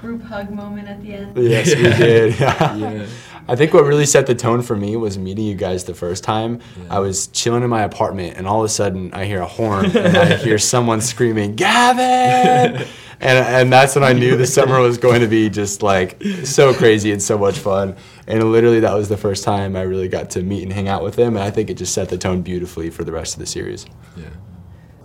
group 0.00 0.22
hug 0.22 0.50
moment 0.50 0.88
at 0.88 1.02
the 1.02 1.12
end. 1.14 1.36
Yes, 1.36 1.68
we 1.74 1.82
did. 1.82 2.38
Yeah. 2.40 2.76
Yeah. 2.76 3.06
I 3.48 3.56
think 3.56 3.74
what 3.74 3.84
really 3.84 4.06
set 4.06 4.26
the 4.26 4.34
tone 4.34 4.62
for 4.62 4.76
me 4.76 4.96
was 4.96 5.18
meeting 5.18 5.44
you 5.44 5.56
guys 5.56 5.84
the 5.84 5.94
first 5.94 6.22
time. 6.22 6.60
I 6.88 7.00
was 7.00 7.26
chilling 7.28 7.64
in 7.64 7.70
my 7.70 7.82
apartment, 7.82 8.36
and 8.36 8.46
all 8.46 8.60
of 8.60 8.66
a 8.66 8.68
sudden, 8.68 9.12
I 9.12 9.24
hear 9.24 9.40
a 9.40 9.46
horn, 9.46 9.86
and 9.96 10.16
I 10.16 10.36
hear 10.36 10.56
someone 10.74 11.00
screaming, 11.00 11.56
"Gavin!" 11.56 12.86
And, 13.22 13.38
and 13.38 13.70
that's 13.70 13.94
when 13.94 14.02
I 14.02 14.14
knew 14.14 14.34
the 14.38 14.46
summer 14.46 14.80
was 14.80 14.96
going 14.96 15.20
to 15.20 15.26
be 15.26 15.50
just 15.50 15.82
like 15.82 16.22
so 16.44 16.72
crazy 16.72 17.12
and 17.12 17.20
so 17.22 17.36
much 17.36 17.58
fun. 17.58 17.96
And 18.26 18.42
literally, 18.50 18.80
that 18.80 18.94
was 18.94 19.10
the 19.10 19.18
first 19.18 19.44
time 19.44 19.76
I 19.76 19.82
really 19.82 20.08
got 20.08 20.30
to 20.30 20.42
meet 20.42 20.62
and 20.62 20.72
hang 20.72 20.88
out 20.88 21.02
with 21.02 21.16
him. 21.16 21.36
And 21.36 21.44
I 21.44 21.50
think 21.50 21.68
it 21.68 21.74
just 21.76 21.92
set 21.92 22.08
the 22.08 22.16
tone 22.16 22.40
beautifully 22.40 22.88
for 22.88 23.04
the 23.04 23.12
rest 23.12 23.34
of 23.34 23.40
the 23.40 23.46
series. 23.46 23.84
yeah. 24.16 24.24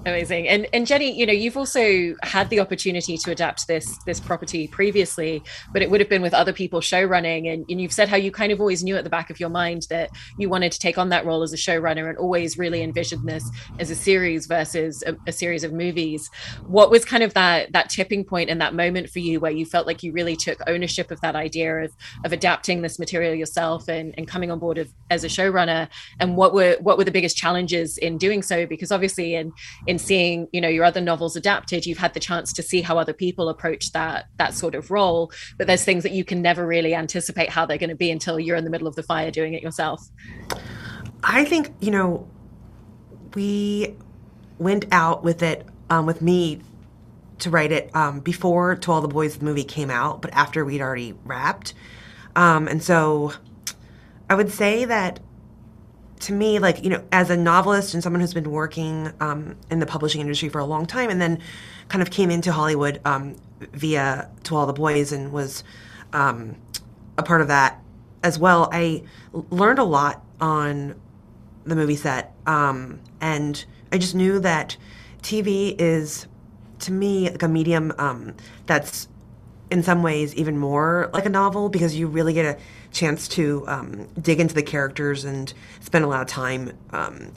Amazing. 0.05 0.47
And 0.47 0.67
and 0.71 0.85
Jenny, 0.85 1.17
you 1.17 1.25
know, 1.25 1.33
you've 1.33 1.57
also 1.57 2.13
had 2.21 2.51
the 2.51 2.59
opportunity 2.59 3.17
to 3.17 3.31
adapt 3.31 3.67
this 3.67 3.97
this 4.05 4.19
property 4.19 4.67
previously, 4.67 5.41
but 5.73 5.81
it 5.81 5.89
would 5.89 5.99
have 5.99 6.09
been 6.09 6.21
with 6.21 6.33
other 6.35 6.53
people 6.53 6.79
show 6.79 7.03
running. 7.03 7.47
And, 7.47 7.65
and 7.67 7.81
you've 7.81 7.91
said 7.91 8.07
how 8.07 8.15
you 8.15 8.29
kind 8.29 8.51
of 8.51 8.59
always 8.59 8.83
knew 8.83 8.95
at 8.95 9.03
the 9.03 9.09
back 9.09 9.31
of 9.31 9.39
your 9.39 9.49
mind 9.49 9.87
that 9.89 10.11
you 10.37 10.47
wanted 10.47 10.71
to 10.73 10.79
take 10.79 10.99
on 10.99 11.09
that 11.09 11.25
role 11.25 11.41
as 11.41 11.53
a 11.53 11.57
showrunner 11.57 12.07
and 12.07 12.19
always 12.19 12.55
really 12.55 12.83
envisioned 12.83 13.27
this 13.27 13.49
as 13.79 13.89
a 13.89 13.95
series 13.95 14.45
versus 14.45 15.03
a, 15.07 15.15
a 15.25 15.31
series 15.31 15.63
of 15.63 15.73
movies. 15.73 16.29
What 16.67 16.91
was 16.91 17.03
kind 17.03 17.23
of 17.23 17.33
that 17.33 17.73
that 17.73 17.89
tipping 17.89 18.25
point 18.25 18.51
and 18.51 18.61
that 18.61 18.75
moment 18.75 19.09
for 19.09 19.17
you 19.17 19.39
where 19.39 19.51
you 19.51 19.65
felt 19.65 19.87
like 19.87 20.03
you 20.03 20.11
really 20.11 20.35
took 20.35 20.59
ownership 20.67 21.09
of 21.09 21.19
that 21.21 21.35
idea 21.35 21.77
of 21.77 21.91
of 22.23 22.31
adapting 22.31 22.83
this 22.83 22.99
material 22.99 23.33
yourself 23.33 23.87
and, 23.87 24.13
and 24.19 24.27
coming 24.27 24.51
on 24.51 24.59
board 24.59 24.77
of, 24.77 24.93
as 25.09 25.23
a 25.23 25.27
showrunner? 25.27 25.87
And 26.19 26.37
what 26.37 26.53
were 26.53 26.77
what 26.79 26.99
were 26.99 27.05
the 27.05 27.11
biggest 27.11 27.35
challenges 27.35 27.97
in 27.97 28.19
doing 28.19 28.43
so? 28.43 28.67
Because 28.67 28.91
obviously 28.91 29.33
in 29.33 29.51
in 29.87 29.94
seeing 29.97 30.47
you 30.51 30.61
know 30.61 30.67
your 30.67 30.83
other 30.83 31.01
novels 31.01 31.35
adapted 31.35 31.85
you've 31.85 31.97
had 31.97 32.13
the 32.13 32.19
chance 32.19 32.53
to 32.53 32.63
see 32.63 32.81
how 32.81 32.97
other 32.97 33.13
people 33.13 33.49
approach 33.49 33.91
that 33.91 34.25
that 34.37 34.53
sort 34.53 34.75
of 34.75 34.91
role. 34.91 35.31
But 35.57 35.67
there's 35.67 35.83
things 35.83 36.03
that 36.03 36.11
you 36.11 36.23
can 36.23 36.41
never 36.41 36.65
really 36.65 36.95
anticipate 36.95 37.49
how 37.49 37.65
they're 37.65 37.77
going 37.77 37.89
to 37.89 37.95
be 37.95 38.11
until 38.11 38.39
you're 38.39 38.57
in 38.57 38.63
the 38.63 38.69
middle 38.69 38.87
of 38.87 38.95
the 38.95 39.03
fire 39.03 39.31
doing 39.31 39.53
it 39.53 39.61
yourself. 39.61 40.07
I 41.23 41.45
think 41.45 41.73
you 41.79 41.91
know 41.91 42.27
we 43.33 43.95
went 44.57 44.85
out 44.91 45.23
with 45.23 45.43
it 45.43 45.65
um, 45.89 46.05
with 46.05 46.21
me 46.21 46.61
to 47.39 47.49
write 47.49 47.71
it 47.71 47.93
um, 47.93 48.21
before 48.21 48.75
To 48.75 48.91
All 48.91 49.01
the 49.01 49.07
Boys 49.09 49.37
the 49.37 49.45
movie 49.45 49.65
came 49.65 49.89
out, 49.89 50.21
but 50.21 50.33
after 50.33 50.63
we'd 50.63 50.81
already 50.81 51.13
wrapped, 51.25 51.73
um, 52.35 52.67
and 52.67 52.81
so 52.81 53.33
I 54.29 54.35
would 54.35 54.51
say 54.51 54.85
that 54.85 55.19
to 56.21 56.33
me, 56.33 56.59
like 56.59 56.83
you 56.83 56.89
know, 56.89 57.03
as 57.11 57.29
a 57.29 57.37
novelist 57.37 57.93
and 57.93 58.01
someone 58.01 58.19
who's 58.21 58.33
been 58.33 58.51
working 58.51 59.11
um, 59.19 59.55
in 59.69 59.79
the 59.79 59.85
publishing 59.85 60.21
industry 60.21 60.49
for 60.49 60.59
a 60.59 60.65
long 60.65 60.85
time, 60.85 61.09
and 61.09 61.21
then 61.21 61.39
kind 61.89 62.01
of 62.01 62.09
came 62.09 62.31
into 62.31 62.51
Hollywood 62.51 63.01
um, 63.05 63.35
via 63.73 64.29
To 64.43 64.55
All 64.55 64.65
the 64.65 64.73
Boys 64.73 65.11
and 65.11 65.31
was 65.31 65.63
um, 66.13 66.55
a 67.17 67.23
part 67.23 67.41
of 67.41 67.47
that 67.47 67.81
as 68.23 68.39
well. 68.39 68.69
I 68.71 69.03
learned 69.49 69.79
a 69.79 69.83
lot 69.83 70.23
on 70.41 70.99
the 71.65 71.75
movie 71.75 71.95
set, 71.95 72.33
um, 72.45 72.99
and 73.21 73.63
I 73.91 73.97
just 73.97 74.15
knew 74.15 74.39
that 74.39 74.77
TV 75.21 75.75
is, 75.79 76.27
to 76.79 76.91
me, 76.91 77.29
like 77.29 77.43
a 77.43 77.47
medium 77.47 77.93
um, 77.97 78.35
that's 78.65 79.07
in 79.75 79.83
some 79.83 80.01
ways 80.01 80.33
even 80.35 80.57
more 80.57 81.09
like 81.11 81.25
a 81.25 81.29
novel 81.29 81.67
because 81.67 81.93
you 81.97 82.07
really 82.07 82.31
get 82.31 82.45
a 82.45 82.57
chance 82.93 83.27
to 83.27 83.65
um, 83.67 84.07
dig 84.19 84.39
into 84.39 84.55
the 84.55 84.63
characters 84.63 85.25
and 85.25 85.53
spend 85.81 86.05
a 86.05 86.07
lot 86.07 86.21
of 86.21 86.27
time 86.29 86.71
um, 86.91 87.33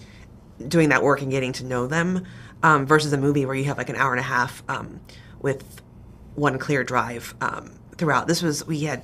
doing 0.68 0.88
that 0.90 1.02
work 1.02 1.20
and 1.20 1.32
getting 1.32 1.52
to 1.52 1.64
know 1.64 1.88
them 1.88 2.24
um, 2.62 2.86
versus 2.86 3.12
a 3.12 3.18
movie 3.18 3.44
where 3.44 3.56
you 3.56 3.64
have 3.64 3.76
like 3.76 3.88
an 3.88 3.96
hour 3.96 4.12
and 4.12 4.20
a 4.20 4.22
half 4.22 4.62
um, 4.68 5.00
with 5.40 5.82
one 6.36 6.60
clear 6.60 6.84
drive 6.84 7.34
um, 7.40 7.72
throughout. 7.96 8.28
This 8.28 8.40
was 8.40 8.64
we 8.64 8.82
had 8.82 9.02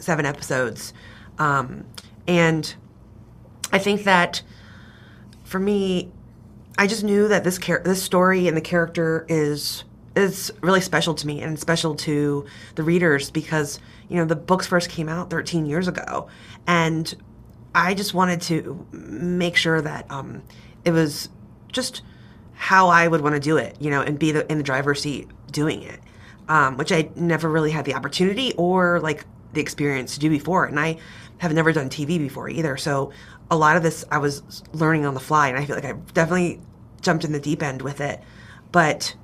seven 0.00 0.26
episodes, 0.26 0.92
um, 1.38 1.84
and 2.26 2.74
I 3.72 3.78
think 3.78 4.02
that 4.02 4.42
for 5.44 5.60
me, 5.60 6.10
I 6.76 6.88
just 6.88 7.04
knew 7.04 7.28
that 7.28 7.44
this 7.44 7.56
char- 7.56 7.82
this 7.84 8.02
story 8.02 8.48
and 8.48 8.56
the 8.56 8.60
character 8.60 9.24
is 9.28 9.84
is 10.16 10.52
really 10.60 10.80
special 10.80 11.14
to 11.14 11.26
me 11.26 11.42
and 11.42 11.58
special 11.58 11.94
to 11.94 12.46
the 12.76 12.82
readers 12.82 13.30
because 13.30 13.80
you 14.08 14.16
know 14.16 14.24
the 14.24 14.36
books 14.36 14.66
first 14.66 14.90
came 14.90 15.08
out 15.08 15.30
13 15.30 15.66
years 15.66 15.88
ago, 15.88 16.28
and 16.66 17.14
I 17.74 17.94
just 17.94 18.14
wanted 18.14 18.40
to 18.42 18.86
make 18.92 19.56
sure 19.56 19.80
that 19.80 20.10
um, 20.10 20.42
it 20.84 20.92
was 20.92 21.28
just 21.72 22.02
how 22.52 22.88
I 22.88 23.08
would 23.08 23.20
want 23.20 23.34
to 23.34 23.40
do 23.40 23.56
it, 23.56 23.76
you 23.80 23.90
know, 23.90 24.00
and 24.00 24.18
be 24.18 24.30
the, 24.30 24.50
in 24.50 24.58
the 24.58 24.64
driver's 24.64 25.02
seat 25.02 25.28
doing 25.50 25.82
it, 25.82 26.00
um, 26.48 26.76
which 26.76 26.92
I 26.92 27.10
never 27.16 27.50
really 27.50 27.72
had 27.72 27.84
the 27.84 27.94
opportunity 27.94 28.54
or 28.56 29.00
like 29.00 29.26
the 29.52 29.60
experience 29.60 30.14
to 30.14 30.20
do 30.20 30.30
before, 30.30 30.64
and 30.66 30.78
I 30.78 30.98
have 31.38 31.52
never 31.52 31.72
done 31.72 31.90
TV 31.90 32.18
before 32.18 32.48
either. 32.48 32.76
So 32.76 33.10
a 33.50 33.56
lot 33.56 33.76
of 33.76 33.82
this 33.82 34.04
I 34.10 34.18
was 34.18 34.62
learning 34.72 35.04
on 35.04 35.14
the 35.14 35.20
fly, 35.20 35.48
and 35.48 35.58
I 35.58 35.64
feel 35.64 35.76
like 35.76 35.84
I 35.84 35.92
definitely 36.12 36.60
jumped 37.00 37.24
in 37.24 37.32
the 37.32 37.40
deep 37.40 37.62
end 37.62 37.82
with 37.82 38.00
it. 38.00 38.20
But 38.70 39.14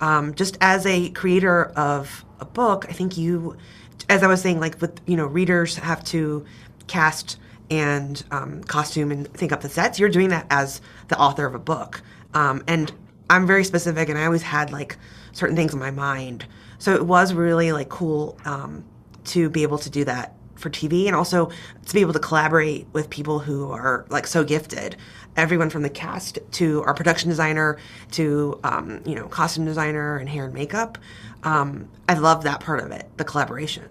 um, 0.00 0.34
just 0.34 0.56
as 0.60 0.86
a 0.86 1.10
creator 1.10 1.66
of 1.76 2.24
a 2.40 2.44
book, 2.44 2.86
I 2.88 2.92
think 2.92 3.16
you, 3.16 3.56
as 4.08 4.22
I 4.22 4.26
was 4.26 4.40
saying, 4.40 4.60
like 4.60 4.80
with 4.80 5.00
you 5.06 5.16
know, 5.16 5.26
readers 5.26 5.76
have 5.76 6.02
to 6.04 6.44
cast 6.86 7.38
and 7.70 8.22
um, 8.30 8.64
costume 8.64 9.10
and 9.10 9.32
think 9.32 9.52
up 9.52 9.60
the 9.60 9.68
sets. 9.68 9.98
You're 9.98 10.08
doing 10.08 10.30
that 10.30 10.46
as 10.50 10.80
the 11.08 11.18
author 11.18 11.46
of 11.46 11.54
a 11.54 11.58
book, 11.58 12.02
um, 12.34 12.62
and 12.66 12.92
I'm 13.28 13.46
very 13.46 13.64
specific, 13.64 14.08
and 14.08 14.18
I 14.18 14.24
always 14.24 14.42
had 14.42 14.72
like 14.72 14.96
certain 15.32 15.56
things 15.56 15.72
in 15.72 15.78
my 15.78 15.90
mind. 15.90 16.46
So 16.78 16.94
it 16.94 17.04
was 17.04 17.34
really 17.34 17.72
like 17.72 17.88
cool 17.88 18.38
um, 18.44 18.84
to 19.26 19.50
be 19.50 19.62
able 19.62 19.78
to 19.78 19.90
do 19.90 20.04
that 20.04 20.34
for 20.60 20.70
TV 20.70 21.06
and 21.06 21.16
also 21.16 21.50
to 21.86 21.94
be 21.94 22.00
able 22.00 22.12
to 22.12 22.18
collaborate 22.18 22.86
with 22.92 23.10
people 23.10 23.40
who 23.40 23.70
are 23.70 24.06
like 24.10 24.26
so 24.26 24.44
gifted. 24.44 24.96
Everyone 25.36 25.70
from 25.70 25.82
the 25.82 25.90
cast 25.90 26.38
to 26.52 26.82
our 26.82 26.94
production 26.94 27.28
designer 27.30 27.78
to 28.12 28.60
um, 28.64 29.00
you 29.04 29.14
know 29.14 29.26
costume 29.28 29.64
designer 29.64 30.16
and 30.16 30.28
hair 30.28 30.44
and 30.44 30.54
makeup. 30.54 30.98
Um, 31.42 31.88
I 32.08 32.14
love 32.14 32.44
that 32.44 32.60
part 32.60 32.80
of 32.80 32.90
it, 32.90 33.08
the 33.16 33.24
collaboration. 33.24 33.88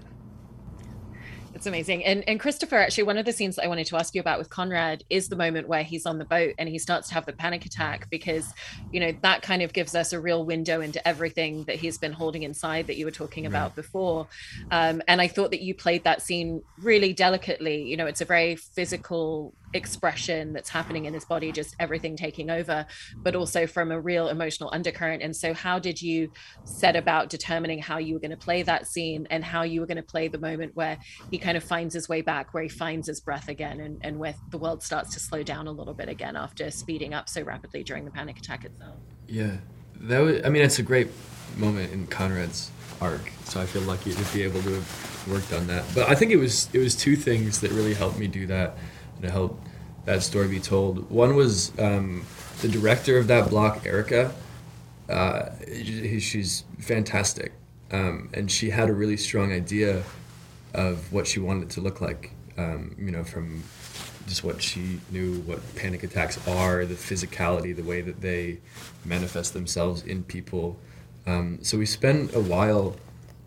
It's 1.60 1.68
amazing. 1.68 2.06
And 2.06 2.24
and 2.26 2.40
Christopher, 2.40 2.78
actually, 2.78 3.04
one 3.04 3.18
of 3.18 3.26
the 3.26 3.34
scenes 3.34 3.58
that 3.58 3.66
I 3.66 3.68
wanted 3.68 3.86
to 3.88 3.98
ask 3.98 4.16
you 4.16 4.22
about 4.22 4.40
with 4.40 4.50
Conrad 4.50 5.04
is 5.10 5.28
the 5.28 5.36
moment 5.36 5.68
where 5.68 5.84
he's 5.84 6.06
on 6.06 6.18
the 6.18 6.24
boat 6.24 6.56
and 6.58 6.70
he 6.70 6.80
starts 6.80 7.10
to 7.10 7.16
have 7.16 7.26
the 7.26 7.34
panic 7.34 7.66
attack 7.66 8.10
because, 8.10 8.54
you 8.94 9.02
know, 9.02 9.12
that 9.24 9.42
kind 9.42 9.62
of 9.62 9.74
gives 9.74 9.94
us 9.94 10.14
a 10.14 10.22
real 10.22 10.46
window 10.46 10.80
into 10.80 11.06
everything 11.06 11.66
that 11.66 11.76
he's 11.76 11.98
been 11.98 12.14
holding 12.14 12.44
inside 12.44 12.88
that 12.88 12.96
you 12.96 13.04
were 13.04 13.12
talking 13.12 13.44
right. 13.44 13.50
about 13.50 13.76
before. 13.76 14.26
Um, 14.72 15.02
and 15.10 15.20
I 15.20 15.28
thought 15.28 15.52
that 15.52 15.60
you 15.60 15.76
played 15.76 16.06
that 16.06 16.22
scene 16.22 16.64
really 16.82 17.12
delicately. 17.12 17.84
You 17.84 17.98
know, 17.98 18.06
it's 18.06 18.22
a 18.22 18.26
very 18.26 18.56
physical 18.56 19.54
expression 19.74 20.54
that's 20.54 20.70
happening 20.70 21.06
in 21.06 21.14
his 21.14 21.26
body 21.26 21.52
just 21.52 21.76
everything 21.80 22.16
taking 22.16 22.50
over 22.50 22.86
but 23.18 23.36
also 23.36 23.68
from 23.68 23.92
a 23.92 24.00
real 24.00 24.28
emotional 24.30 24.70
undercurrent. 24.74 25.22
And 25.22 25.36
so 25.36 25.54
how 25.54 25.80
did 25.80 26.02
you 26.02 26.32
set 26.64 26.96
about 26.96 27.30
determining 27.30 27.80
how 27.80 27.98
you 27.98 28.14
were 28.14 28.20
going 28.20 28.32
to 28.32 28.38
play 28.38 28.64
that 28.64 28.88
scene 28.88 29.28
and 29.30 29.44
how 29.44 29.64
you 29.64 29.82
were 29.82 29.88
going 29.88 29.98
to 29.98 30.04
play 30.04 30.28
the 30.28 30.38
moment 30.38 30.76
where 30.76 30.98
he 31.32 31.38
kind 31.38 31.58
of 31.58 31.64
finds 31.64 31.94
his 31.94 32.10
way 32.10 32.22
back 32.22 32.54
where 32.54 32.64
he 32.64 32.70
finds 32.70 33.08
his 33.08 33.20
breath 33.20 33.50
again 33.50 33.80
and, 33.80 34.00
and 34.02 34.18
where 34.20 34.36
the 34.50 34.58
world 34.58 34.82
starts 34.84 35.14
to 35.14 35.20
slow 35.20 35.44
down 35.44 35.68
a 35.68 35.72
little 35.72 35.94
bit 35.94 36.10
again 36.10 36.36
after 36.36 36.72
speeding 36.72 37.14
up 37.14 37.30
so 37.30 37.42
rapidly 37.42 37.84
during 37.84 38.06
the 38.06 38.12
panic 38.12 38.38
attack 38.38 38.66
itself? 38.66 38.96
Yeah. 39.28 39.58
That 40.02 40.20
was 40.20 40.46
i 40.46 40.50
mean 40.50 40.62
it's 40.62 40.80
a 40.80 40.84
great 40.84 41.10
moment 41.58 41.92
in 41.92 42.08
conrad's 42.08 42.72
arc 43.02 43.32
so 43.44 43.60
i 43.60 43.66
feel 43.66 43.82
lucky 43.82 44.14
to 44.14 44.34
be 44.34 44.44
able 44.44 44.62
to 44.62 44.74
have 44.74 45.28
worked 45.28 45.52
on 45.52 45.68
that. 45.68 45.84
But 45.94 46.10
i 46.10 46.16
think 46.16 46.32
it 46.32 46.38
was 46.38 46.70
it 46.74 46.80
was 46.80 46.96
two 46.96 47.16
things 47.16 47.60
that 47.62 47.72
really 47.72 47.94
helped 47.94 48.18
me 48.18 48.28
do 48.28 48.48
that 48.48 48.78
to 49.22 49.30
help 49.30 49.60
that 50.06 50.24
story 50.24 50.48
be 50.48 50.60
told. 50.60 51.10
One 51.10 51.36
was 51.36 51.78
um, 51.80 52.26
the 52.62 52.68
director 52.68 53.18
of 53.18 53.28
that 53.28 53.50
block, 53.50 53.86
Erica. 53.86 54.34
Uh, 55.08 55.50
she's 55.84 56.64
fantastic, 56.80 57.52
um, 57.92 58.30
and 58.34 58.52
she 58.52 58.70
had 58.70 58.90
a 58.90 58.94
really 58.94 59.18
strong 59.18 59.52
idea 59.52 60.04
of 60.74 61.12
what 61.12 61.28
she 61.28 61.40
wanted 61.40 61.64
it 61.64 61.70
to 61.72 61.82
look 61.82 62.02
like. 62.02 62.32
Um, 62.58 62.96
you 63.00 63.12
know, 63.12 63.24
from 63.24 63.64
just 64.28 64.44
what 64.44 64.62
she 64.62 65.00
knew 65.12 65.40
what 65.42 65.60
panic 65.76 66.04
attacks 66.04 66.48
are, 66.48 66.86
the 66.86 66.94
physicality, 66.94 67.76
the 67.76 67.84
way 67.84 68.02
that 68.02 68.22
they 68.22 68.60
manifest 69.04 69.54
themselves 69.54 70.04
in 70.04 70.24
people. 70.24 70.78
Um, 71.26 71.60
so 71.64 71.78
we 71.78 71.86
spent 71.86 72.36
a 72.36 72.40
while 72.40 72.96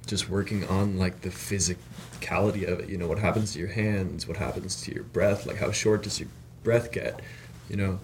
just 0.06 0.28
working 0.28 0.66
on 0.68 0.98
like 0.98 1.20
the 1.20 1.28
physicality 1.28 2.66
of 2.66 2.80
it. 2.80 2.88
You 2.88 2.98
know, 2.98 3.06
what 3.06 3.18
happens 3.18 3.52
to 3.52 3.58
your 3.58 3.68
hands, 3.68 4.26
what 4.26 4.36
happens 4.36 4.80
to 4.82 4.94
your 4.94 5.04
breath, 5.04 5.46
like 5.46 5.56
how 5.56 5.72
short 5.72 6.02
does 6.02 6.20
your 6.20 6.28
breath 6.62 6.92
get, 6.92 7.20
you 7.68 7.76
know. 7.76 8.00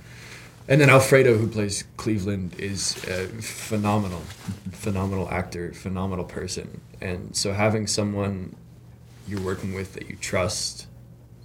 And 0.69 0.83
then 0.83 0.91
Alfredo, 0.91 1.39
who 1.39 1.49
plays 1.49 1.85
Cleveland, 1.97 2.55
is 2.59 2.97
a 3.05 3.27
phenomenal, 3.41 4.21
phenomenal 4.71 5.29
actor, 5.31 5.73
phenomenal 5.73 6.27
person. 6.27 6.83
And 7.01 7.35
so 7.35 7.55
having 7.55 7.87
someone 7.87 8.55
you're 9.27 9.41
working 9.41 9.73
with 9.73 9.95
that 9.95 10.11
you 10.11 10.17
trust, 10.17 10.87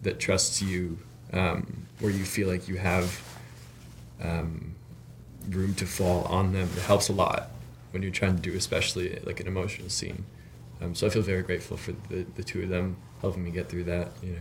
that 0.01 0.19
trusts 0.19 0.61
you, 0.61 0.99
um, 1.31 1.85
where 1.99 2.11
you 2.11 2.25
feel 2.25 2.49
like 2.49 2.67
you 2.67 2.75
have 2.75 3.21
um, 4.21 4.75
room 5.49 5.73
to 5.75 5.85
fall 5.85 6.23
on 6.25 6.51
them, 6.51 6.69
it 6.75 6.83
helps 6.83 7.07
a 7.07 7.13
lot 7.13 7.49
when 7.91 8.03
you're 8.03 8.11
trying 8.11 8.35
to 8.35 8.41
do, 8.41 8.57
especially 8.57 9.19
like 9.23 9.39
an 9.39 9.47
emotional 9.47 9.89
scene. 9.89 10.25
Um, 10.81 10.95
so 10.95 11.07
I 11.07 11.09
feel 11.09 11.21
very 11.21 11.43
grateful 11.43 11.77
for 11.77 11.93
the, 12.09 12.25
the 12.35 12.43
two 12.43 12.63
of 12.63 12.69
them 12.69 12.97
helping 13.21 13.43
me 13.43 13.51
get 13.51 13.69
through 13.69 13.85
that. 13.85 14.11
You 14.21 14.33
know. 14.33 14.39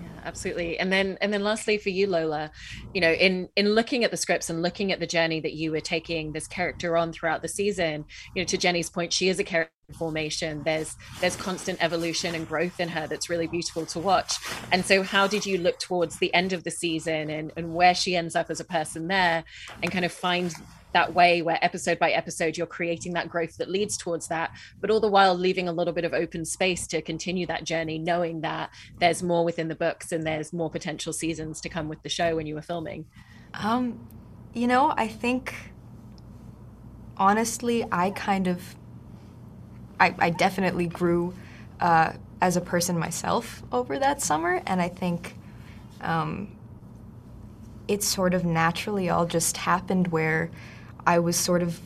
Yeah, 0.00 0.08
absolutely. 0.24 0.78
And 0.78 0.92
then 0.92 1.18
and 1.20 1.32
then 1.32 1.42
lastly 1.42 1.76
for 1.78 1.90
you 1.90 2.06
lola 2.06 2.50
you 2.94 3.00
know 3.00 3.12
in 3.12 3.48
in 3.56 3.74
looking 3.74 4.04
at 4.04 4.10
the 4.10 4.16
scripts 4.16 4.48
and 4.48 4.62
looking 4.62 4.92
at 4.92 5.00
the 5.00 5.06
journey 5.06 5.40
that 5.40 5.52
you 5.52 5.70
were 5.72 5.80
taking 5.80 6.32
this 6.32 6.46
character 6.46 6.96
on 6.96 7.12
throughout 7.12 7.42
the 7.42 7.48
season 7.48 8.06
you 8.34 8.40
know 8.40 8.46
to 8.46 8.56
jenny's 8.56 8.88
point 8.88 9.12
she 9.12 9.28
is 9.28 9.38
a 9.38 9.44
character 9.44 9.72
formation. 9.94 10.62
There's 10.64 10.96
there's 11.20 11.36
constant 11.36 11.82
evolution 11.82 12.34
and 12.34 12.46
growth 12.46 12.80
in 12.80 12.88
her 12.88 13.06
that's 13.06 13.28
really 13.28 13.46
beautiful 13.46 13.86
to 13.86 13.98
watch. 13.98 14.34
And 14.72 14.84
so 14.84 15.02
how 15.02 15.26
did 15.26 15.46
you 15.46 15.58
look 15.58 15.78
towards 15.78 16.18
the 16.18 16.32
end 16.34 16.52
of 16.52 16.64
the 16.64 16.70
season 16.70 17.30
and 17.30 17.52
and 17.56 17.74
where 17.74 17.94
she 17.94 18.16
ends 18.16 18.36
up 18.36 18.50
as 18.50 18.60
a 18.60 18.64
person 18.64 19.08
there 19.08 19.44
and 19.82 19.90
kind 19.90 20.04
of 20.04 20.12
find 20.12 20.54
that 20.92 21.14
way 21.14 21.42
where 21.42 21.58
episode 21.62 21.98
by 21.98 22.10
episode 22.10 22.56
you're 22.56 22.66
creating 22.66 23.12
that 23.12 23.28
growth 23.28 23.56
that 23.56 23.70
leads 23.70 23.96
towards 23.96 24.28
that 24.28 24.50
but 24.80 24.90
all 24.90 25.00
the 25.00 25.08
while 25.08 25.34
leaving 25.34 25.68
a 25.68 25.72
little 25.72 25.92
bit 25.92 26.04
of 26.04 26.12
open 26.12 26.44
space 26.44 26.86
to 26.86 27.00
continue 27.02 27.46
that 27.46 27.64
journey 27.64 27.98
knowing 27.98 28.40
that 28.40 28.70
there's 28.98 29.22
more 29.22 29.44
within 29.44 29.68
the 29.68 29.74
books 29.74 30.12
and 30.12 30.26
there's 30.26 30.52
more 30.52 30.70
potential 30.70 31.12
seasons 31.12 31.60
to 31.60 31.68
come 31.68 31.88
with 31.88 32.02
the 32.02 32.08
show 32.08 32.36
when 32.36 32.46
you 32.46 32.54
were 32.54 32.62
filming. 32.62 33.04
Um 33.54 33.98
you 34.52 34.66
know 34.66 34.92
i 34.96 35.06
think 35.06 35.54
honestly 37.16 37.84
i 37.92 38.10
kind 38.10 38.46
of 38.48 38.74
i, 39.98 40.14
I 40.18 40.30
definitely 40.30 40.86
grew 40.86 41.34
uh, 41.80 42.12
as 42.40 42.56
a 42.56 42.60
person 42.60 42.98
myself 42.98 43.62
over 43.72 43.98
that 43.98 44.20
summer 44.20 44.62
and 44.66 44.80
i 44.80 44.88
think 44.88 45.36
um, 46.00 46.56
it 47.88 48.02
sort 48.02 48.34
of 48.34 48.44
naturally 48.44 49.10
all 49.10 49.26
just 49.26 49.58
happened 49.58 50.08
where 50.08 50.50
I 51.06 51.18
was 51.18 51.36
sort 51.36 51.62
of 51.62 51.80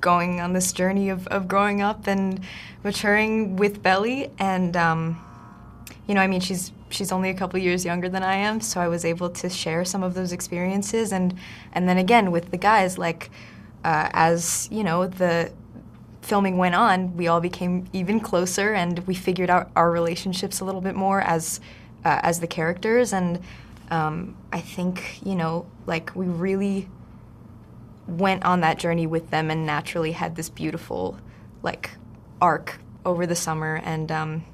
going 0.00 0.40
on 0.40 0.52
this 0.52 0.72
journey 0.72 1.10
of, 1.10 1.26
of 1.28 1.46
growing 1.46 1.82
up 1.82 2.06
and 2.06 2.40
maturing 2.82 3.56
with 3.56 3.82
Belly. 3.82 4.30
And, 4.38 4.76
um, 4.76 5.22
you 6.06 6.14
know, 6.14 6.20
I 6.20 6.26
mean, 6.26 6.40
she's 6.40 6.72
she's 6.90 7.12
only 7.12 7.30
a 7.30 7.34
couple 7.34 7.58
years 7.58 7.84
younger 7.84 8.08
than 8.08 8.22
I 8.22 8.34
am, 8.34 8.60
so 8.60 8.80
I 8.80 8.88
was 8.88 9.04
able 9.04 9.30
to 9.30 9.48
share 9.48 9.84
some 9.84 10.02
of 10.02 10.14
those 10.14 10.32
experiences. 10.32 11.12
And, 11.12 11.34
and 11.72 11.88
then 11.88 11.98
again, 11.98 12.32
with 12.32 12.50
the 12.50 12.56
guys, 12.56 12.98
like, 12.98 13.30
uh, 13.84 14.10
as, 14.12 14.68
you 14.72 14.82
know, 14.82 15.06
the 15.06 15.52
filming 16.20 16.58
went 16.58 16.74
on, 16.74 17.16
we 17.16 17.28
all 17.28 17.40
became 17.40 17.88
even 17.92 18.20
closer 18.20 18.74
and 18.74 18.98
we 19.06 19.14
figured 19.14 19.50
out 19.50 19.70
our 19.76 19.90
relationships 19.90 20.60
a 20.60 20.64
little 20.64 20.80
bit 20.80 20.94
more 20.94 21.20
as, 21.20 21.60
uh, 22.04 22.20
as 22.22 22.40
the 22.40 22.46
characters. 22.46 23.12
And 23.12 23.40
um, 23.90 24.36
I 24.52 24.60
think, 24.60 25.24
you 25.24 25.36
know, 25.36 25.66
like, 25.86 26.14
we 26.16 26.26
really 26.26 26.88
went 28.10 28.44
on 28.44 28.60
that 28.60 28.78
journey 28.78 29.06
with 29.06 29.30
them 29.30 29.50
and 29.50 29.66
naturally 29.66 30.12
had 30.12 30.36
this 30.36 30.48
beautiful 30.48 31.18
like 31.62 31.90
arc 32.40 32.80
over 33.04 33.26
the 33.26 33.36
summer. 33.36 33.80
And 33.84 34.10
um, 34.10 34.44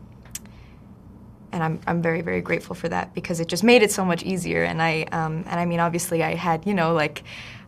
and 1.53 1.63
I'm, 1.63 1.81
I'm 1.87 2.03
very 2.03 2.23
very 2.23 2.41
grateful 2.41 2.75
for 2.75 2.89
that 2.89 3.15
because 3.15 3.41
it 3.41 3.49
just 3.49 3.65
made 3.65 3.83
it 3.83 3.91
so 3.93 4.05
much 4.05 4.23
easier. 4.23 4.63
And 4.65 4.83
I 4.83 5.03
um, 5.13 5.45
and 5.47 5.61
I 5.61 5.65
mean 5.65 5.81
obviously 5.81 6.23
I 6.23 6.35
had 6.35 6.67
you 6.67 6.75
know 6.75 6.93
like 6.93 7.23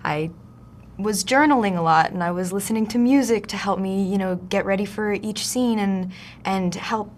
I 0.04 0.30
was 0.98 1.24
journaling 1.24 1.76
a 1.78 1.80
lot 1.80 2.10
and 2.10 2.24
I 2.24 2.32
was 2.32 2.52
listening 2.52 2.86
to 2.88 2.98
music 2.98 3.46
to 3.48 3.56
help 3.56 3.78
me 3.78 4.04
you 4.04 4.18
know 4.18 4.36
get 4.36 4.64
ready 4.64 4.84
for 4.84 5.12
each 5.12 5.46
scene 5.46 5.78
and 5.78 6.12
and 6.44 6.74
help 6.74 7.12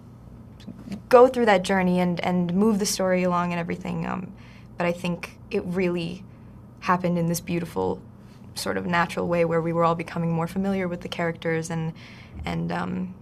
go 1.08 1.26
through 1.28 1.46
that 1.46 1.62
journey 1.62 2.00
and 2.00 2.20
and 2.20 2.54
move 2.54 2.78
the 2.78 2.86
story 2.86 3.22
along 3.22 3.52
and 3.52 3.60
everything. 3.60 4.06
Um, 4.06 4.32
but 4.76 4.86
I 4.86 4.92
think 4.92 5.38
it 5.50 5.62
really 5.64 6.24
happened 6.80 7.18
in 7.18 7.26
this 7.26 7.40
beautiful 7.40 8.00
sort 8.60 8.76
of 8.76 8.86
natural 8.86 9.26
way 9.28 9.44
where 9.44 9.60
we 9.60 9.72
were 9.72 9.84
all 9.84 9.94
becoming 9.94 10.30
more 10.32 10.46
familiar 10.46 10.86
with 10.88 11.00
the 11.00 11.08
characters 11.08 11.70
and 11.70 11.92
and 12.44 12.70
um, 12.72 13.14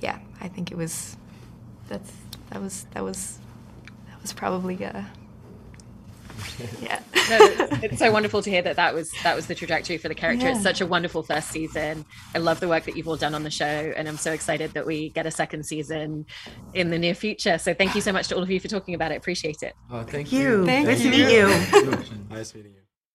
yeah, 0.00 0.18
I 0.40 0.48
think 0.48 0.70
it 0.70 0.76
was 0.76 1.16
that's 1.88 2.12
that 2.50 2.60
was 2.60 2.86
that 2.92 3.02
was 3.04 3.38
that 4.08 4.20
was 4.22 4.32
probably 4.32 4.82
uh, 4.84 5.02
Yeah. 6.80 7.00
no, 7.28 7.38
it's 7.82 7.98
so 7.98 8.10
wonderful 8.10 8.42
to 8.42 8.50
hear 8.50 8.62
that 8.62 8.76
that 8.76 8.94
was 8.94 9.12
that 9.22 9.36
was 9.36 9.46
the 9.46 9.54
trajectory 9.54 9.98
for 9.98 10.08
the 10.08 10.14
character. 10.14 10.48
It's 10.48 10.62
such 10.62 10.80
a 10.80 10.86
wonderful 10.86 11.22
first 11.22 11.50
season. 11.50 12.04
I 12.34 12.38
love 12.38 12.60
the 12.60 12.68
work 12.68 12.84
that 12.84 12.96
you've 12.96 13.08
all 13.08 13.16
done 13.16 13.34
on 13.34 13.42
the 13.42 13.50
show, 13.50 13.64
and 13.64 14.08
I'm 14.08 14.16
so 14.16 14.32
excited 14.32 14.72
that 14.72 14.86
we 14.86 15.10
get 15.10 15.26
a 15.26 15.30
second 15.30 15.64
season 15.64 16.26
in 16.74 16.90
the 16.90 16.98
near 16.98 17.14
future. 17.14 17.58
So 17.58 17.74
thank 17.74 17.94
you 17.94 18.00
so 18.00 18.12
much 18.12 18.28
to 18.28 18.36
all 18.36 18.42
of 18.42 18.50
you 18.50 18.60
for 18.60 18.68
talking 18.68 18.94
about 18.94 19.12
it. 19.12 19.16
Appreciate 19.16 19.62
it. 19.62 19.74
Oh, 19.90 20.02
thank 20.02 20.32
You. 20.32 20.64
Thank 20.66 20.86
nice 20.86 21.02
you. 21.02 21.10
to 21.10 21.16
meet 21.16 21.30
you. 21.32 21.46
Nice 22.30 22.54
meeting 22.54 22.72
you. 22.72 22.79